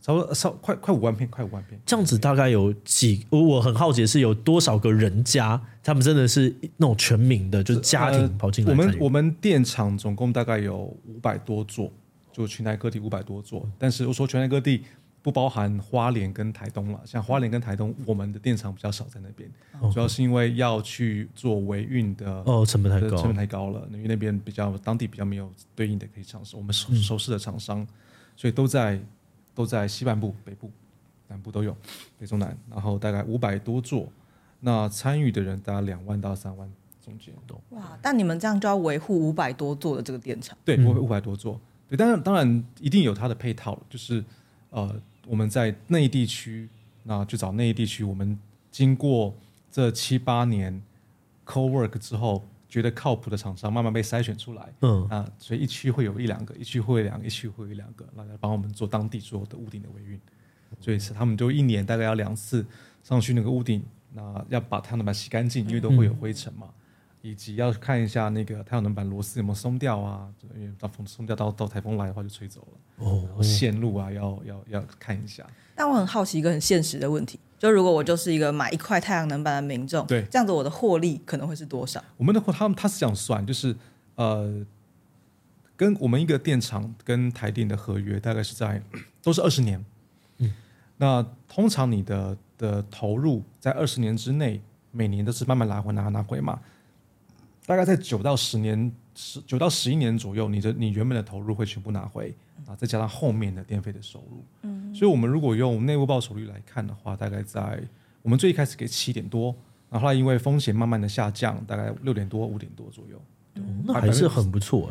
[0.02, 1.78] 差不多超快快五万片，快五万片。
[1.86, 3.26] 这样子大概有几？
[3.30, 8.72] 我很好奇是有多少个人家，他们真的是那种全民的，就是家庭跑进来。
[8.72, 11.92] 我们我们电厂总共大概有五百多座，
[12.32, 13.68] 就全台各地五百多座。
[13.78, 14.84] 但是我说全台各地。
[15.28, 19.52] 不包含花莲跟台东了，像花莲跟台东，我们的电厂比较少在那边.
[19.92, 27.88] 主要是因为要去做维运的哦，成本太高，成本太高了，因为那边比较当地比较没有对应的可以尝试，我们熟熟悉的厂商，嗯、
[28.38, 28.98] 所以都在
[29.54, 30.72] 都在西半部、北部、
[31.28, 31.76] 南部都有，
[32.18, 34.08] 北中南，然后大概五百多座，
[34.62, 36.72] 那参与的人大概两万到三万
[37.04, 37.60] 中间都。
[37.72, 40.58] 哇，但你们这样就要维护五百多座的这个电厂？
[40.64, 41.60] 对，五五百多座，
[41.90, 44.24] 对，当然当然一定有它的配套，就是
[44.70, 44.98] 呃。
[45.28, 46.70] 我们在内地区，
[47.04, 48.04] 那就找内地区。
[48.04, 48.38] 我们
[48.72, 49.36] 经过
[49.70, 50.82] 这七八年
[51.46, 54.74] co-work 之后，觉得靠谱的厂商慢慢被筛选出来。
[54.82, 60.20] 嗯啊，所以一区会有一两个，一区会有两个，一区会有一两个，来帮我们做当地所有的屋顶的维运。
[60.80, 62.66] 所以是他们就一年大概要两次
[63.04, 66.68] 上去那个屋顶，那要把太阳能板洗干净，因为都会有灰尘嘛。
[67.28, 73.06] 以及要看一下那个太阳能板螺丝有没有松掉啊，因为到风松掉到到台风来的话就吹走了。
[73.06, 75.46] 哦，线路啊要要要看一下。
[75.76, 82.02] 但我很好奇一个很现实的问题，就如果我就是一个买一块太阳能板的民众，对，这样子我的获利可能会是多少？
[82.16, 83.76] 我们的货他们他是这样算，就是
[84.16, 84.66] 呃，
[85.76, 88.82] 跟我们一个电厂跟台电的合约大概是在
[89.22, 89.84] 都是二十年。
[90.38, 90.54] 嗯，
[90.96, 94.62] 那通常你的的投入在二十年之内，
[94.92, 96.58] 每年都是慢慢拿回拿拿回嘛。
[97.68, 102.34] 大概在九到十年，十九到十一年左右，你的你原本的投入会全部拿回
[102.66, 104.42] 啊，再加上后面的电费的收入。
[104.62, 107.84] 嗯，所以我们如果用内部报酬率来看的话，大概在
[108.22, 109.54] 我们最一开始给七点多，
[109.90, 113.22] 然后后来因为风险慢慢的下降，大概六点多五点多左右。
[113.56, 114.90] 嗯，那还是很不错，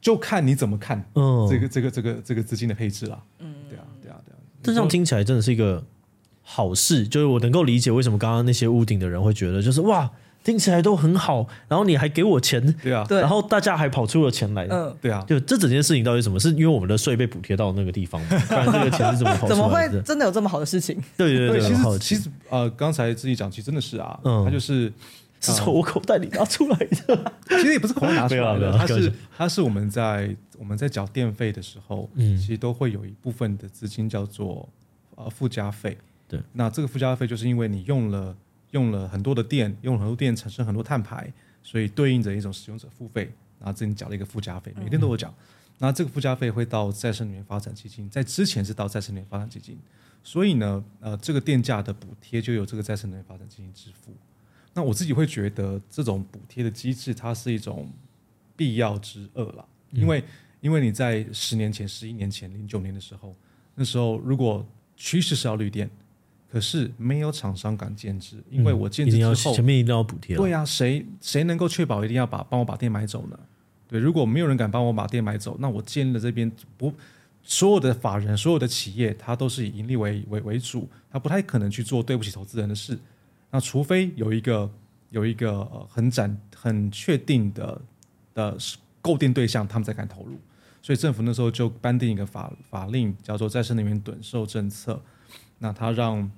[0.00, 3.22] 就看你怎么看，嗯，这个这个这个这个资金的配置啦。
[3.38, 4.38] 嗯，对啊对啊对啊。
[4.64, 5.86] 这样听起来真的是一个
[6.42, 10.10] 好事，就是我能够理解为什么刚刚那些屋顶的人会觉得，就是哇。
[10.44, 16.38] 听起来都很好，然后你还给我钱，对啊，然后大家还跑出了钱来，嗯，对啊，就这整件事情到底什么？
[16.40, 18.28] 是因为我们的税被补贴到那个地方吗？
[18.48, 19.48] 不然这个钱是怎么跑出来的？
[19.48, 21.00] 怎么会真的有这么好的事情？
[21.16, 24.92] 对对对，其实其实呃，刚才自己讲，其实真的是啊，嗯，他就是
[25.40, 26.76] 是从我口袋里拿出来
[27.06, 34.68] 的， 其实也不是口袋拿出来的，它是它是我们在我们在缴电费的时候，嗯，其实都会有一部分的资金叫做
[35.14, 38.34] 呃附加费，对，那这个附加费就是因为你用了。
[38.72, 41.32] 用了很多的电，用了很多电产生很多碳排，
[41.62, 45.32] 所以对应着一种使用者付费，然后这里缴了一个附加费，每天都有缴。
[45.78, 49.78] 那、嗯、这个附加费会到再生能源发展基金，在之前是到再生能源发展基金，
[50.22, 54.12] 所以呢，呃，这个电价的补贴就由这个再生能源发展基金支付。
[54.74, 57.90] 那我自己会觉得这种补贴的机制，它是一种
[58.56, 60.24] 必要之恶了，因为、嗯、
[60.62, 63.34] 因为你在十年前、十一年前、零九年的时候，
[63.74, 65.90] 那时候如果趋势是要绿电。
[66.52, 70.36] 可是没有厂商敢建置，因为我建置之后、嗯、前面一定要补贴。
[70.36, 73.38] 对呀、啊，谁谁能够确保一定要把帮我把店买走呢？
[73.88, 76.92] 对，如果没有人敢帮我把店买走，那我建了这边不
[77.42, 82.98] 所有的法人、所有的企业，它都是以盈利为为为主，它不太可能去做对不起投资人的事。
[83.50, 84.70] 那除非有一个
[85.08, 87.80] 有一个呃很展很确定的
[88.34, 88.58] 的
[89.00, 90.38] 购电对象，他们才敢投入。
[90.82, 95.00] 所以政府那时候就颁定一个法法令，叫做再生能源趸售政策。
[95.58, 96.30] 那它让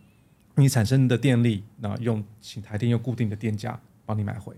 [0.56, 4.54] 你产生的电力，那用请台电用固定的电价帮你买回。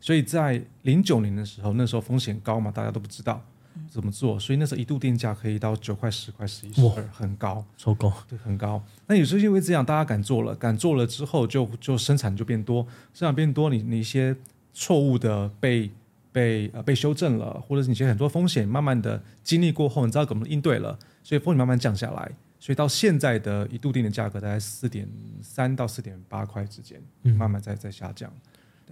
[0.00, 3.42] 所以在零九年的时候，那时候风险高嘛，大家都不知道
[3.88, 8.82] 怎么做，所以那时候一度电价可以到九块、十块、十一、十二，很高，超高，对，很高。
[9.06, 12.82] 那有时候因为这样，大家敢做了，敢做了之后就，就就生产就变多，
[13.14, 14.34] 生产变多，你你一些
[14.72, 15.90] 错误的被。
[16.32, 25.08] 被呃被修正了，或者是你觉得很多风险慢慢的经历过后，你知道怎么应对了，所以风险慢慢降下来，所以到现在的一度电的价格大概四点
[25.42, 28.30] 三到四点八块之间，慢慢在在下降。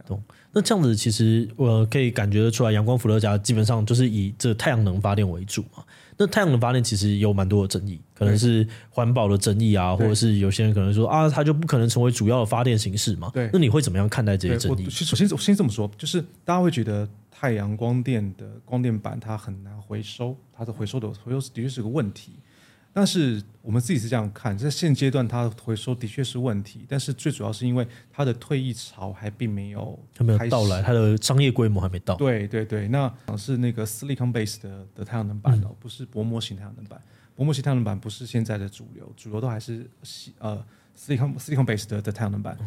[0.06, 0.22] 懂？
[0.52, 5.84] 那这样子其实我可以感觉得出来，阳光伏特加基本上就是以这太阳能发电为主嘛。
[6.16, 13.28] 那太阳能发电其实有蛮多的争议，可能是环保的争议啊，或者是有些人可能说啊，它就不可能成为主要的发电形式嘛。
[13.34, 14.88] 对，那你会怎么样看待这些争议？
[14.88, 22.34] 首先，我先这么说，就是大家会觉得太阳光电的光电板它很难回收，它的回收的回收的确是个问题。
[22.92, 32.16] 但是我们自己是这样看，在现阶段它回收的确是问题，但是最主要是因为它的退役潮还并没有还没有到来，它的商业规模还没到。
[32.16, 37.00] 对对对，那是那个 silicon base 的的太阳能板哦，嗯、不是薄膜型太阳能板。
[37.36, 39.88] 薄膜型太阳能板不是现在的主流，主流都还是
[40.38, 40.64] 呃
[40.98, 42.58] silicon silicon base 的的太阳能板。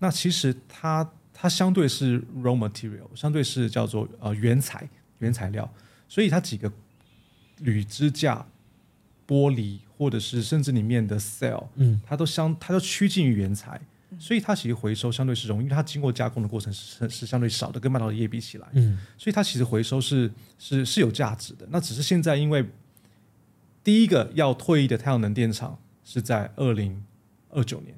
[0.00, 5.72] 那其实它它相对是 raw material，相对是叫做呃原材原材料，
[6.08, 6.72] 所以它几个
[7.58, 8.44] 铝支架。
[9.26, 13.80] 玻璃或者是甚至里面的 cell，嗯，它都相它都趋近于原材，
[14.18, 21.66] 所以它其实回收相对是容易，因为它经过加工的过程是是相对少的，跟半导体业比起来，嗯，所以它其实回收是是是有价值的。
[21.70, 22.64] 那只是现在因为
[23.82, 27.02] 第一个要退役的太阳能电厂是在二零
[27.50, 27.94] 二九年，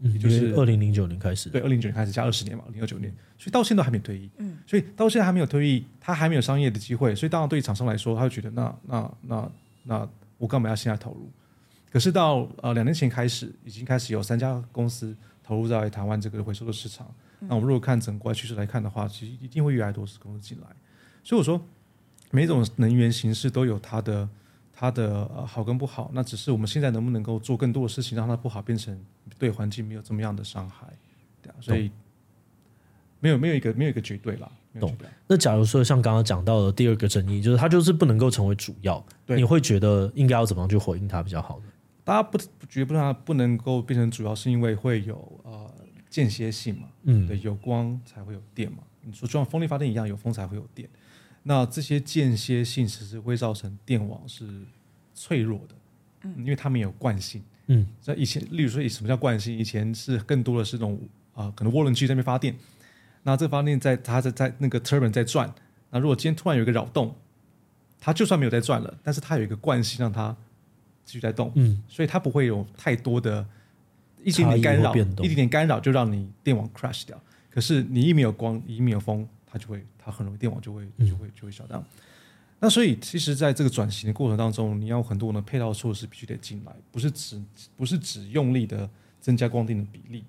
[0.00, 9.50] 嗯，也就是二零零九年开始，对，二零零九年开始加二十年嘛，二零二九年，所以到现在还没退役，嗯，所以到现在还没有退役，它还没有商业的机会，所以当然对于厂商来说，他就觉得那那那
[9.84, 10.08] 那。
[10.38, 11.30] 那我干嘛要现在投入？
[11.90, 17.06] 可是到呃两年前开始，已经开始有三家公司投入在台湾这个回收的市场。
[17.40, 20.66] 那我们如果看整个趋势来看的话，其实一定会越来越多公司进来。
[21.22, 21.60] 所以我说，
[22.30, 24.28] 每种能源形式都有它的
[24.72, 26.10] 它的呃好跟不好。
[26.12, 28.98] 那只是我们现在能不能够做更多的事情，让它不好变成
[29.38, 30.86] 对环境没有这么样的伤害，
[31.40, 31.54] 对啊。
[31.60, 31.90] 所以
[33.20, 34.50] 没有没有一个没有一个绝对啦。
[34.78, 34.96] 懂。
[35.26, 41.64] 那假如说像刚刚讲到的第二个争议，就是它就是不能够成为主要，对你会觉得应该要怎么样去回应它比较好呢？
[42.04, 45.68] 大家不不觉得不让它不能够变成主要，是因为会有呃
[46.08, 46.88] 间歇性嘛？
[47.02, 48.78] 嗯，对，有光才会有电嘛。
[49.02, 50.88] 你说就像风力发电一样，有风才会有电。
[51.42, 54.46] 那这些间歇性其实会造成电网是
[55.14, 55.74] 脆弱的，
[56.22, 57.42] 嗯，因为它没有惯性。
[57.66, 59.58] 嗯，在以前，例如说以什么叫惯性？
[59.58, 60.98] 以前是更多的是这种
[61.32, 62.54] 啊、呃，可能涡轮机在那边发电。
[63.28, 65.52] 那这发电在它在在那个 turbine 在转，
[65.90, 67.14] 那如果今天突然有一个扰动，
[68.00, 70.34] 它就算没有在转了，但是它有一个惯性让它
[71.04, 73.46] 继续在动，嗯，所以它不会有太多的
[74.24, 77.20] 一点点干扰，一点点干扰就让你电网 crash 掉。
[77.50, 81.84] 可是你一没有光，一没有风，它就会它很容易电网就会就会就会小掉。
[82.60, 87.38] 那所以其实在这个转型的过程当中，你要很多的配套措施必须得进来，不是只
[87.76, 88.88] 不是只用力的
[89.20, 90.24] 增加光电的比例。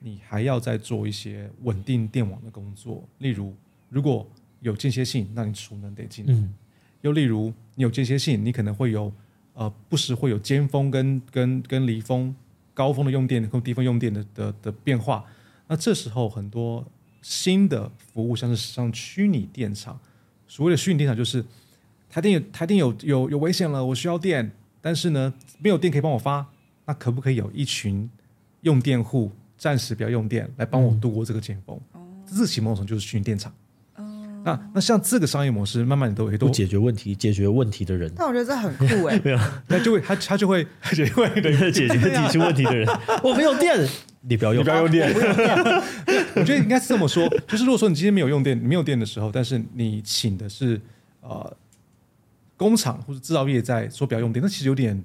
[0.00, 3.54] 你还要再做一些稳定电网的工作，例如
[3.88, 4.26] 如果
[4.60, 6.54] 有间歇性，那你储能得进来；嗯、
[7.00, 9.12] 又例如你有间歇性，你可能会有
[9.54, 12.34] 呃不时会有尖峰跟跟跟离峰、
[12.74, 15.24] 高峰的用电跟低峰用电的的的变化。
[15.66, 16.86] 那这时候很多
[17.20, 19.98] 新的服务，像是像虚拟电厂，
[20.46, 21.44] 所谓的虚拟电厂就是
[22.08, 26.46] 台电有台电有有有危险了，我需要电，但是呢没有电可以帮我发，
[26.86, 28.08] 那可不可以有一群
[28.62, 29.32] 用电户？
[29.58, 33.52] 暂时不要用电来帮我度过这个尖峰，嗯、这是启蒙层就是虚拟电厂。
[33.96, 38.08] 嗯、那那像这个商业模式，慢慢的都会都解决问题，解决问题的人。
[38.14, 41.28] 但我觉得这很酷哎、欸， 对啊， 那就会他他就会他就会
[41.72, 42.88] 解决提出问题的人。
[43.24, 43.76] 我没有电，
[44.20, 45.12] 你不要用，你不要用电。
[46.36, 50.80] 我觉得应该是这么说，就是如果说你今天没有用电，没有电的时候，但是你请的是
[51.20, 51.56] 呃
[52.56, 55.02] 工厂或者制造业在说不要用电，那其实有点。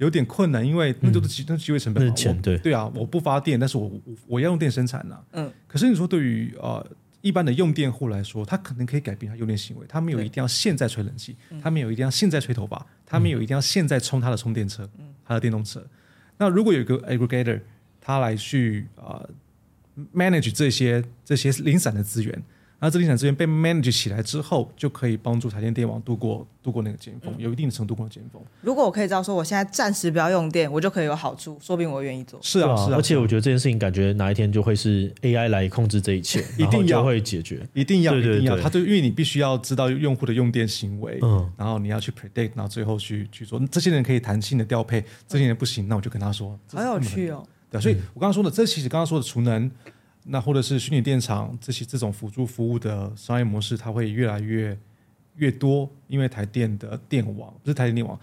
[0.00, 2.16] 有点困难，因为那都是机，那机会成本。
[2.16, 5.20] 钱对对啊，我不发电，但是我我我要用电生产呐。
[5.32, 5.52] 嗯。
[5.68, 6.84] 可是你说对于呃
[7.20, 14.88] 一般的用电户来说，他可能可以改变他用电行为，他没有一定要现在吹冷气，他没有一定要现在吹头发，他没有一定要现在充他的充电车，
[15.22, 15.84] 他的电动车。
[16.38, 17.60] 那如果有一个 aggregator，
[18.00, 19.28] 他来去呃
[20.14, 22.42] manage 这些这些零散的资源，
[22.82, 28.42] 那这地产资源被 manage 起来之后，就可以帮助台电电网度过度过那个尖峰，有一定的程度过尖峰。
[28.62, 32.40] 如果我可以知道说，我现在暂时不要用电，我就可以有好处，说不定我愿意做。
[32.42, 38.56] 是啊，是啊，而且我觉得这件事情，感觉哪一天就会是 AI 来控制这一切，一定要会解决，一定要，一定要。
[38.58, 43.60] 它就因为你必须要知道用户的用电行为，嗯，然后你要去 predict，然后最后去去做。
[43.70, 47.46] 这些人可以弹性的调配，这些人不行，那我就跟他说，好有趣哦。
[47.70, 49.70] 对，所以我刚刚说的，这其实刚刚说的储能。
[50.24, 54.78] 那或者是虚拟电厂这些这种辅助服务的商业模式，它会越来越
[55.36, 58.18] 越多，因为台电的电网不是台电电网，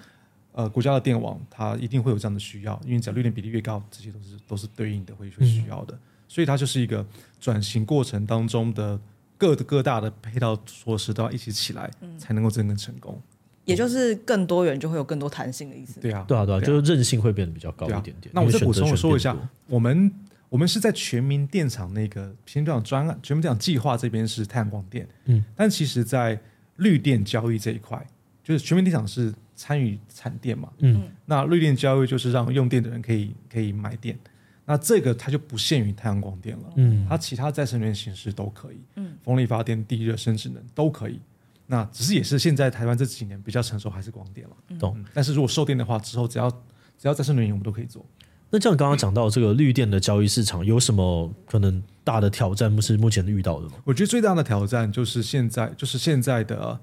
[0.52, 7.06] 呃，国家的电网它一定会有这样的需要，因为只要绿电比例越高，这些都是都是对应的会会需要的，所以它就是一个
[7.40, 9.00] 转型过程当中的
[9.38, 11.90] 各的各大的配套措施都要一起起来，
[12.20, 13.20] 才能够真正成功。
[13.66, 16.00] 也就是更多元就会有更多弹性的意思。
[16.00, 18.30] 对啊，对啊，对啊，就是韧性会变得比较高一点点。
[18.32, 19.36] 那我再补充我说一下，
[19.66, 20.14] 我们。
[20.50, 26.40] 我们是在全民电厂那个全民电厂专案、全民电厂计划这边是太阳光电，嗯，但其实，在
[26.78, 28.06] 绿电交易这一块，
[28.44, 34.18] 就是全民电厂是参与产电嘛，嗯，那绿电交易就是让用电的人可以可以买电，
[34.66, 41.20] 那这个它就不限于太阳光电了，嗯，它其他再生能源形式都可以，嗯，风力发电、地热、生质能都可以，
[41.66, 45.04] 那只是也是现在台湾这几年比较成熟还是光电了，懂？
[45.14, 46.50] 但是如果售电的话，之后只要
[46.98, 48.06] 只要再生能源我们都可以做。
[48.50, 52.74] 那这样刚刚讲到这个绿电的交易市场，有什么可能大的挑战？
[52.74, 53.74] 不是目前遇到的吗？
[53.84, 56.80] 我觉得最大的挑战就是现在，就是现在的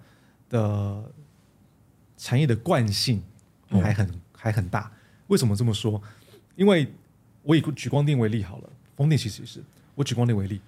[0.50, 1.04] 的
[2.18, 3.22] 产业的惯性
[3.70, 4.92] 还很、嗯、还很大。
[5.28, 6.00] 为什么这么说？
[6.54, 6.86] 因为
[7.42, 9.62] 我以举光电为例好了，风电其实也是。
[9.94, 10.60] 我举光电为例，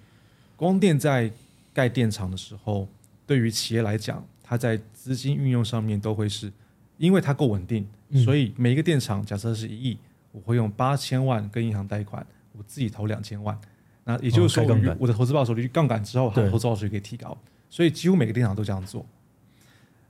[0.55, 1.31] 光电在
[1.73, 2.87] 盖电厂的时候，
[3.27, 6.51] 对于企业来讲，它在资金运用上面都会是，
[6.97, 7.87] 因为它够稳定，
[8.25, 9.97] 所以每一个电厂假设是一亿。
[10.37, 13.59] 我会用八千万跟银行贷款，我自己投两千万，
[14.03, 14.63] 那也就是说，
[14.99, 17.35] 我的投资报酬率杠杆之后，它的投资报酬率可以提高，
[17.69, 19.03] 所以几乎每个电厂都这样做。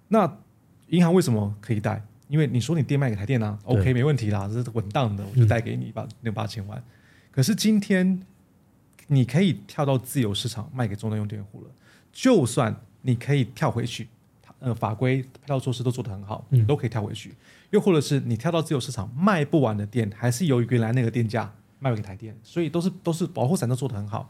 [0.09, 0.37] 那
[0.87, 2.01] 银行为什么可以贷？
[2.27, 6.83] 因为你说你电卖给台电啊，OK 没问题啦，这是稳当的，我就贷给你把那八千万。
[7.31, 8.21] 可是今天
[9.07, 11.71] 你可以跳到自由市场卖给终端用电户了，
[12.11, 14.09] 就算你可以跳回去。
[14.59, 17.31] 呃，法规配套措施都做得很好，嗯，都可以跳回去。
[17.69, 24.27] 又或者是你跳到自由市场卖不完的店，还是由于原来那个电价卖给台电，所以都是都是保护伞都做得很好。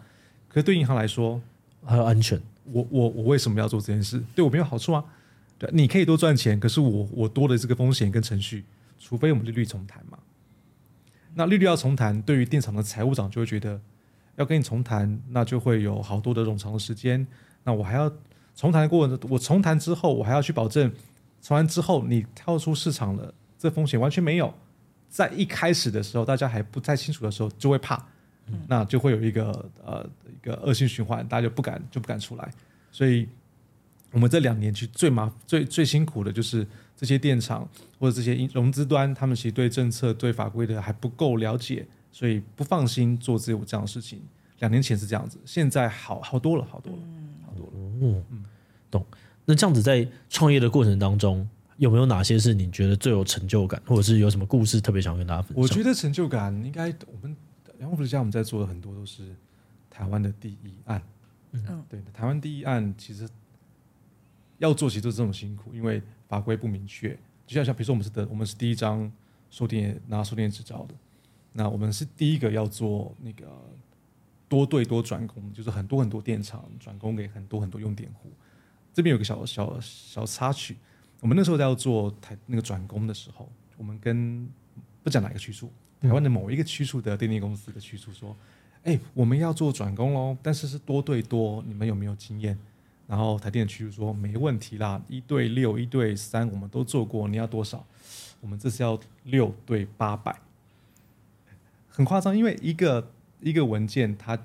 [0.50, 1.42] 可是对银行来说，
[1.86, 2.38] 还有安全。
[2.66, 4.22] 我我我为什么要做这件事？
[4.36, 5.06] 对我没有好处吗？
[5.58, 8.66] 对，你可以多赚钱，可是我我多的这个风险跟程序，
[9.00, 10.20] 除非我们利率重谈嘛。
[11.36, 13.80] 那利率要重谈，对于电厂的财务长就会觉得
[14.36, 17.26] 要跟你重谈，那就会有好多的冗长的时间。
[17.64, 18.12] 那我还要。
[18.58, 20.92] 重谈的过程，我重谈之后，我还要去保证，
[21.44, 24.52] 重谈之后你跳出市场了，这风险完全没有。
[25.08, 27.96] 在一开始的时候，大家还不太清楚的时候，就会怕，
[28.48, 32.52] 嗯、那就会有一个呃一个恶性循环，大家就不敢就不敢出来。
[32.92, 33.30] 所以，
[34.12, 37.68] 我们这两年去最麻最最辛苦的就是这些电厂
[38.00, 44.20] 或者这些融资端，他们其实对政策对法规的还不够了解，所以不放心做这种这样的事情。
[44.60, 47.00] 两年前是这样子，现在好好多了，好多了。
[47.04, 47.24] 嗯
[48.00, 48.44] 嗯嗯，
[48.90, 49.06] 懂。
[49.46, 55.62] 那这样子在创业的过程当中，有没有哪些是你觉得最有成就感，或者是有什么故事特别想跟大家分享？
[55.62, 57.36] 我觉得成就感应该我们
[57.80, 59.36] 阳光家我们在做的很多都是
[59.90, 61.02] 台湾的第一案。
[61.52, 63.28] 嗯，对，台湾第一案其实
[64.58, 67.18] 要做，其实都是这么辛苦，因为法规不明确。
[67.46, 69.12] 就像像比如说，我们是的，我们是第一张
[69.50, 70.96] 书店拿书店执照的，
[71.54, 73.46] 那我们是第一个要做那个。
[74.50, 78.32] 多对多转工，就是很多很多电厂转供给很多很多用电户。
[78.98, 80.76] 这边有个小小小插曲，
[81.20, 84.50] 我们那时候在要做台那个转工的时候，我们跟
[85.04, 85.72] 不讲哪个区处，
[86.02, 88.36] 台湾的某一个区处的电力公司的区处说
[88.82, 92.58] ：“哎、我们要做转工喽，但是是多对多，你们有没有经验？”
[93.06, 97.86] 然后台电的区处说：“没问题啦，一对六、一对三，我们都做过，你要多少？
[98.42, 100.36] 我们这是要六对八百，
[101.88, 104.36] 很夸张，因为一个。”一个文件，它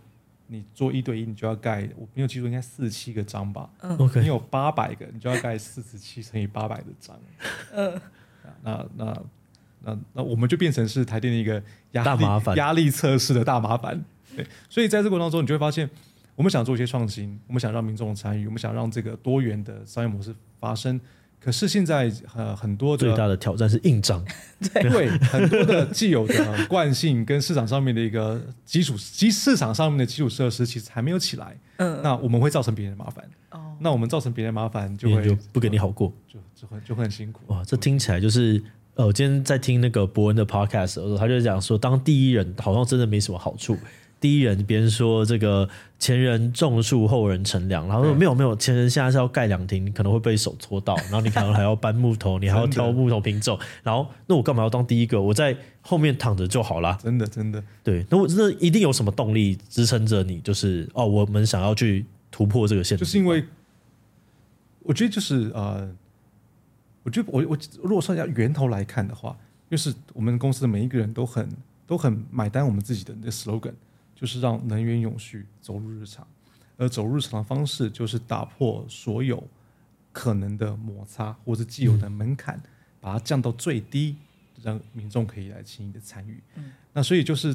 [0.53, 3.71] 你做一对一，你就要盖，我没有记住，应该四十七个章吧。
[3.81, 4.21] 嗯，OK。
[4.21, 7.19] 你有八百个，你就要盖四十七乘以八百的章。
[7.73, 8.01] 嗯，
[8.63, 9.23] 那那
[9.81, 11.55] 那那我们就变成是台电的一个
[11.93, 14.05] 压力大麻烦压力测试的大麻烦。
[14.37, 15.89] 对，所以在这个过程当中，你就会发现，
[16.37, 21.01] 我们想做一些创新，我们想让民众参与，我们想让这个多元的商业模式发生。
[21.45, 24.25] 可是现在呃很多的最大的挑战是印章，
[24.73, 37.41] 对，很多的既有的惯性跟市场上面的一个基础基市场上面的基础设施其实还没有起来，嗯，那我们会造成别人麻烦，哦，那我们造成别人麻烦就会就不给你好过，就就会就会很辛苦。
[37.49, 38.63] 哇，这听起来就是
[38.95, 43.77] 呃，我今天在听那个博恩的 podcast 的时候，他就讲说，当第一人好像真的没什么好处。
[44.23, 45.69] 第一人，别人说这个
[45.99, 55.21] 前人种树，后人乘凉，然后说没有没有，前人现在是要盖凉亭，可能会被手搓到，然后你可能还要搬木头，你还要挑木头品种，然后那我干嘛要当第一个？
[55.21, 56.97] 我在后面躺着就好了。
[57.03, 60.39] 真的真的，对，那我真的一定有什么动力支撑着你？
[60.41, 63.45] 就是哦，我们想要去突破这个限制，就是因为
[64.81, 65.93] 我觉得就是呃，
[67.03, 69.37] 我觉得我我如果说要源头来看的话。
[69.73, 71.49] 就是我们公司的每一个人都很
[71.87, 73.73] 都很买单我们自己的那个 slogan，
[74.23, 76.25] 就是让能源永续走入日常，
[76.77, 79.43] 而走入日常的方式就是打破所有
[80.13, 82.63] 可能的摩擦或者既有的门槛，
[83.01, 84.15] 把它降到最低，
[84.63, 86.41] 让民众可以来轻易的参与。
[86.93, 87.53] 那所以就是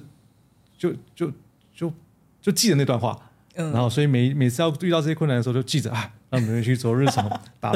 [0.78, 1.32] 就就
[1.74, 1.94] 就
[2.42, 3.18] 就记得那段话，
[3.56, 7.30] 然后所以每每次要遇到这些困难的时候，就记着啊，让能源去走日常，
[7.62, 7.72] 打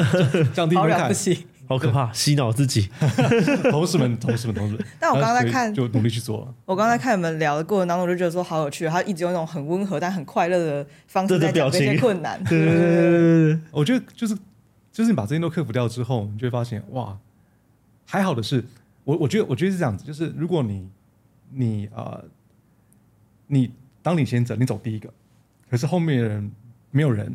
[0.52, 1.14] 降低门槛。
[1.68, 2.88] 好可怕，洗脑自己，
[3.70, 4.86] 同事们，同事们，同事们。
[5.00, 6.54] 但我刚刚在看，就努力去做了。
[6.66, 8.86] 我刚才看你们聊的过程当中，我就觉得说好有趣。
[8.88, 12.42] 他一直用那种很温和但很快乐的方式在讲这些困难。
[12.44, 14.36] 对对对对，我觉得就是
[14.90, 17.16] 就是你把这些都克服掉之后，你就会发现哇，
[18.06, 18.62] 还好的是，
[19.04, 20.90] 我我觉得我觉得是这样子，就是如果你
[21.50, 22.24] 你啊、呃，
[23.46, 23.70] 你
[24.02, 25.08] 当领先者，你走第一个，
[25.70, 26.50] 可是后面的人
[26.90, 27.34] 没有人，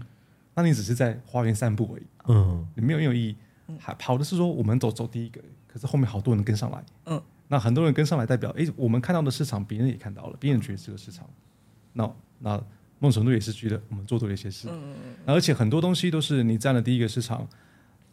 [0.53, 2.03] 那你只是在花园散步而已。
[2.27, 3.35] 嗯，你没有没有意义。
[3.79, 6.83] 还跑的是说我们走走第一个，可是后面好多人跟上来。
[7.05, 11.29] 嗯，那很多人跟上来，代表哎，我们看到的市场，别人也看到了，别人觉得这个市场。
[11.93, 12.09] 那
[12.39, 12.57] 那
[12.99, 14.69] 某种程度也是觉得我们做对了一些事。
[14.71, 14.95] 嗯，
[15.25, 17.47] 而且很多东西都是你占了第一个市场，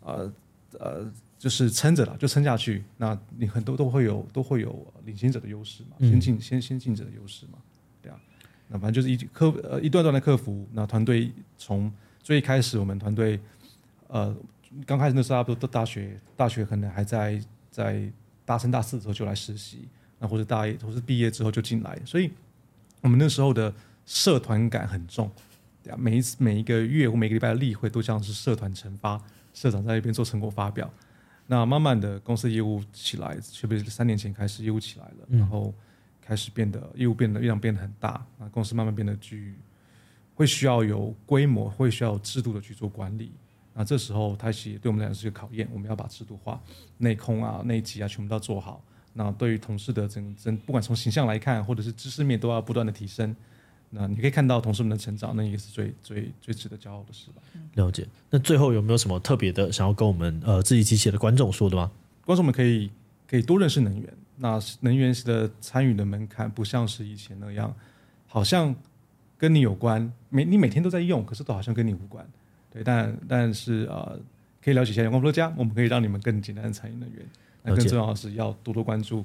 [0.01, 0.33] 呃
[0.79, 2.85] 呃，就是撑着了，就撑下去。
[2.97, 7.59] 那你很多都会有都会有领先者的优势嘛，先进先先进者的优势嘛，
[8.03, 8.21] 对啊。
[8.69, 10.67] 那反正就是一克呃一段段的克服。
[10.73, 11.93] 那团队从
[12.23, 13.39] 最开始，我们团队
[14.09, 14.35] 呃。
[14.87, 18.11] 刚开始那时候，差不多大学，大学可能还在在
[18.45, 22.31] 大三、大四的时候就来实习，那或者大一，或是毕业之后就进来，所以
[23.01, 23.73] 我们那时候的
[24.05, 25.31] 社团感很重，
[25.83, 29.21] 对啊，每一次每一个月或每个礼拜的例会都像是社团成发，
[29.53, 30.91] 社长在那边做成果发表。
[31.47, 35.73] 那慢慢的公司业务起来，特别是三年前开始业务起来了，然后
[36.21, 39.55] 开始变得业务变得量变得很大，那公司慢慢变得具
[40.35, 43.31] 会需要有规模，会需要有制度的去做管理。
[43.75, 45.69] 那这时候，它其实对我们来讲是一个考验。
[45.73, 46.61] 我们要把制度化、
[46.99, 48.83] 内控啊、内集啊，全部都要做好。
[49.13, 53.35] 那对于同事的整整，不管从形象来看，或者是知识面，都要不断的提升。
[53.91, 57.43] 那你可以看到同事们的成长，那也是最最最值得骄傲的事吧。
[57.75, 58.07] 了解。
[58.31, 61.91] 那最后有没有什么特别的想要跟我们呃志祺七血的观众说的吗？
[62.25, 62.91] 观众们可以
[63.29, 64.13] 可以多认识能源。
[64.37, 67.73] 那能源的参与的门槛不像是以前那样，
[68.27, 68.75] 好像
[69.39, 72.29] 跟你有关，每你每天都在用，可是都好像跟你无关。
[72.75, 74.19] 对，但但是呃，
[74.63, 77.25] 可以了解一下阳光伏特加，我们可以让你们更简单的参与能源。
[77.63, 79.25] 那更重要的是要多多关注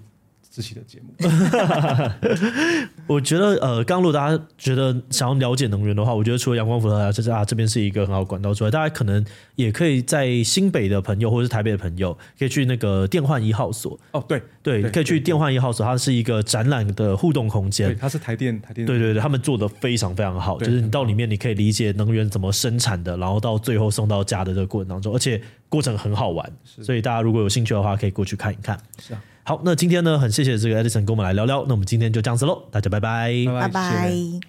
[0.50, 1.14] 志祺的节目。
[3.08, 9.24] 我觉得呃，刚如果大家觉得想要了解能源的话，我觉得除了阳光伏特加，这是啊这边是一个很好的管道之外，大家可能
[9.56, 14.00] 也可以在新北的朋友或者是台北的朋友，可以去那个电幻一号所。
[14.12, 17.90] 哦，对对，可以去电幻一号所，它是一个展览的互动空间。
[17.90, 18.86] 对，它是台电台电。
[18.86, 28.80] 对对对，他们做的非常非常好，就是你到里面你可以理解能源怎么生产的，然后到最后送到家的这个过程当中，而且过程很好玩，所以大家如果有兴趣的话，可以过去看一看。
[29.00, 29.22] 是啊。
[29.50, 31.66] 好，那今天呢，很谢谢这个 Edison 跟我们来聊聊。
[31.68, 34.40] 那我们今天就这样子喽，大家拜拜，拜拜。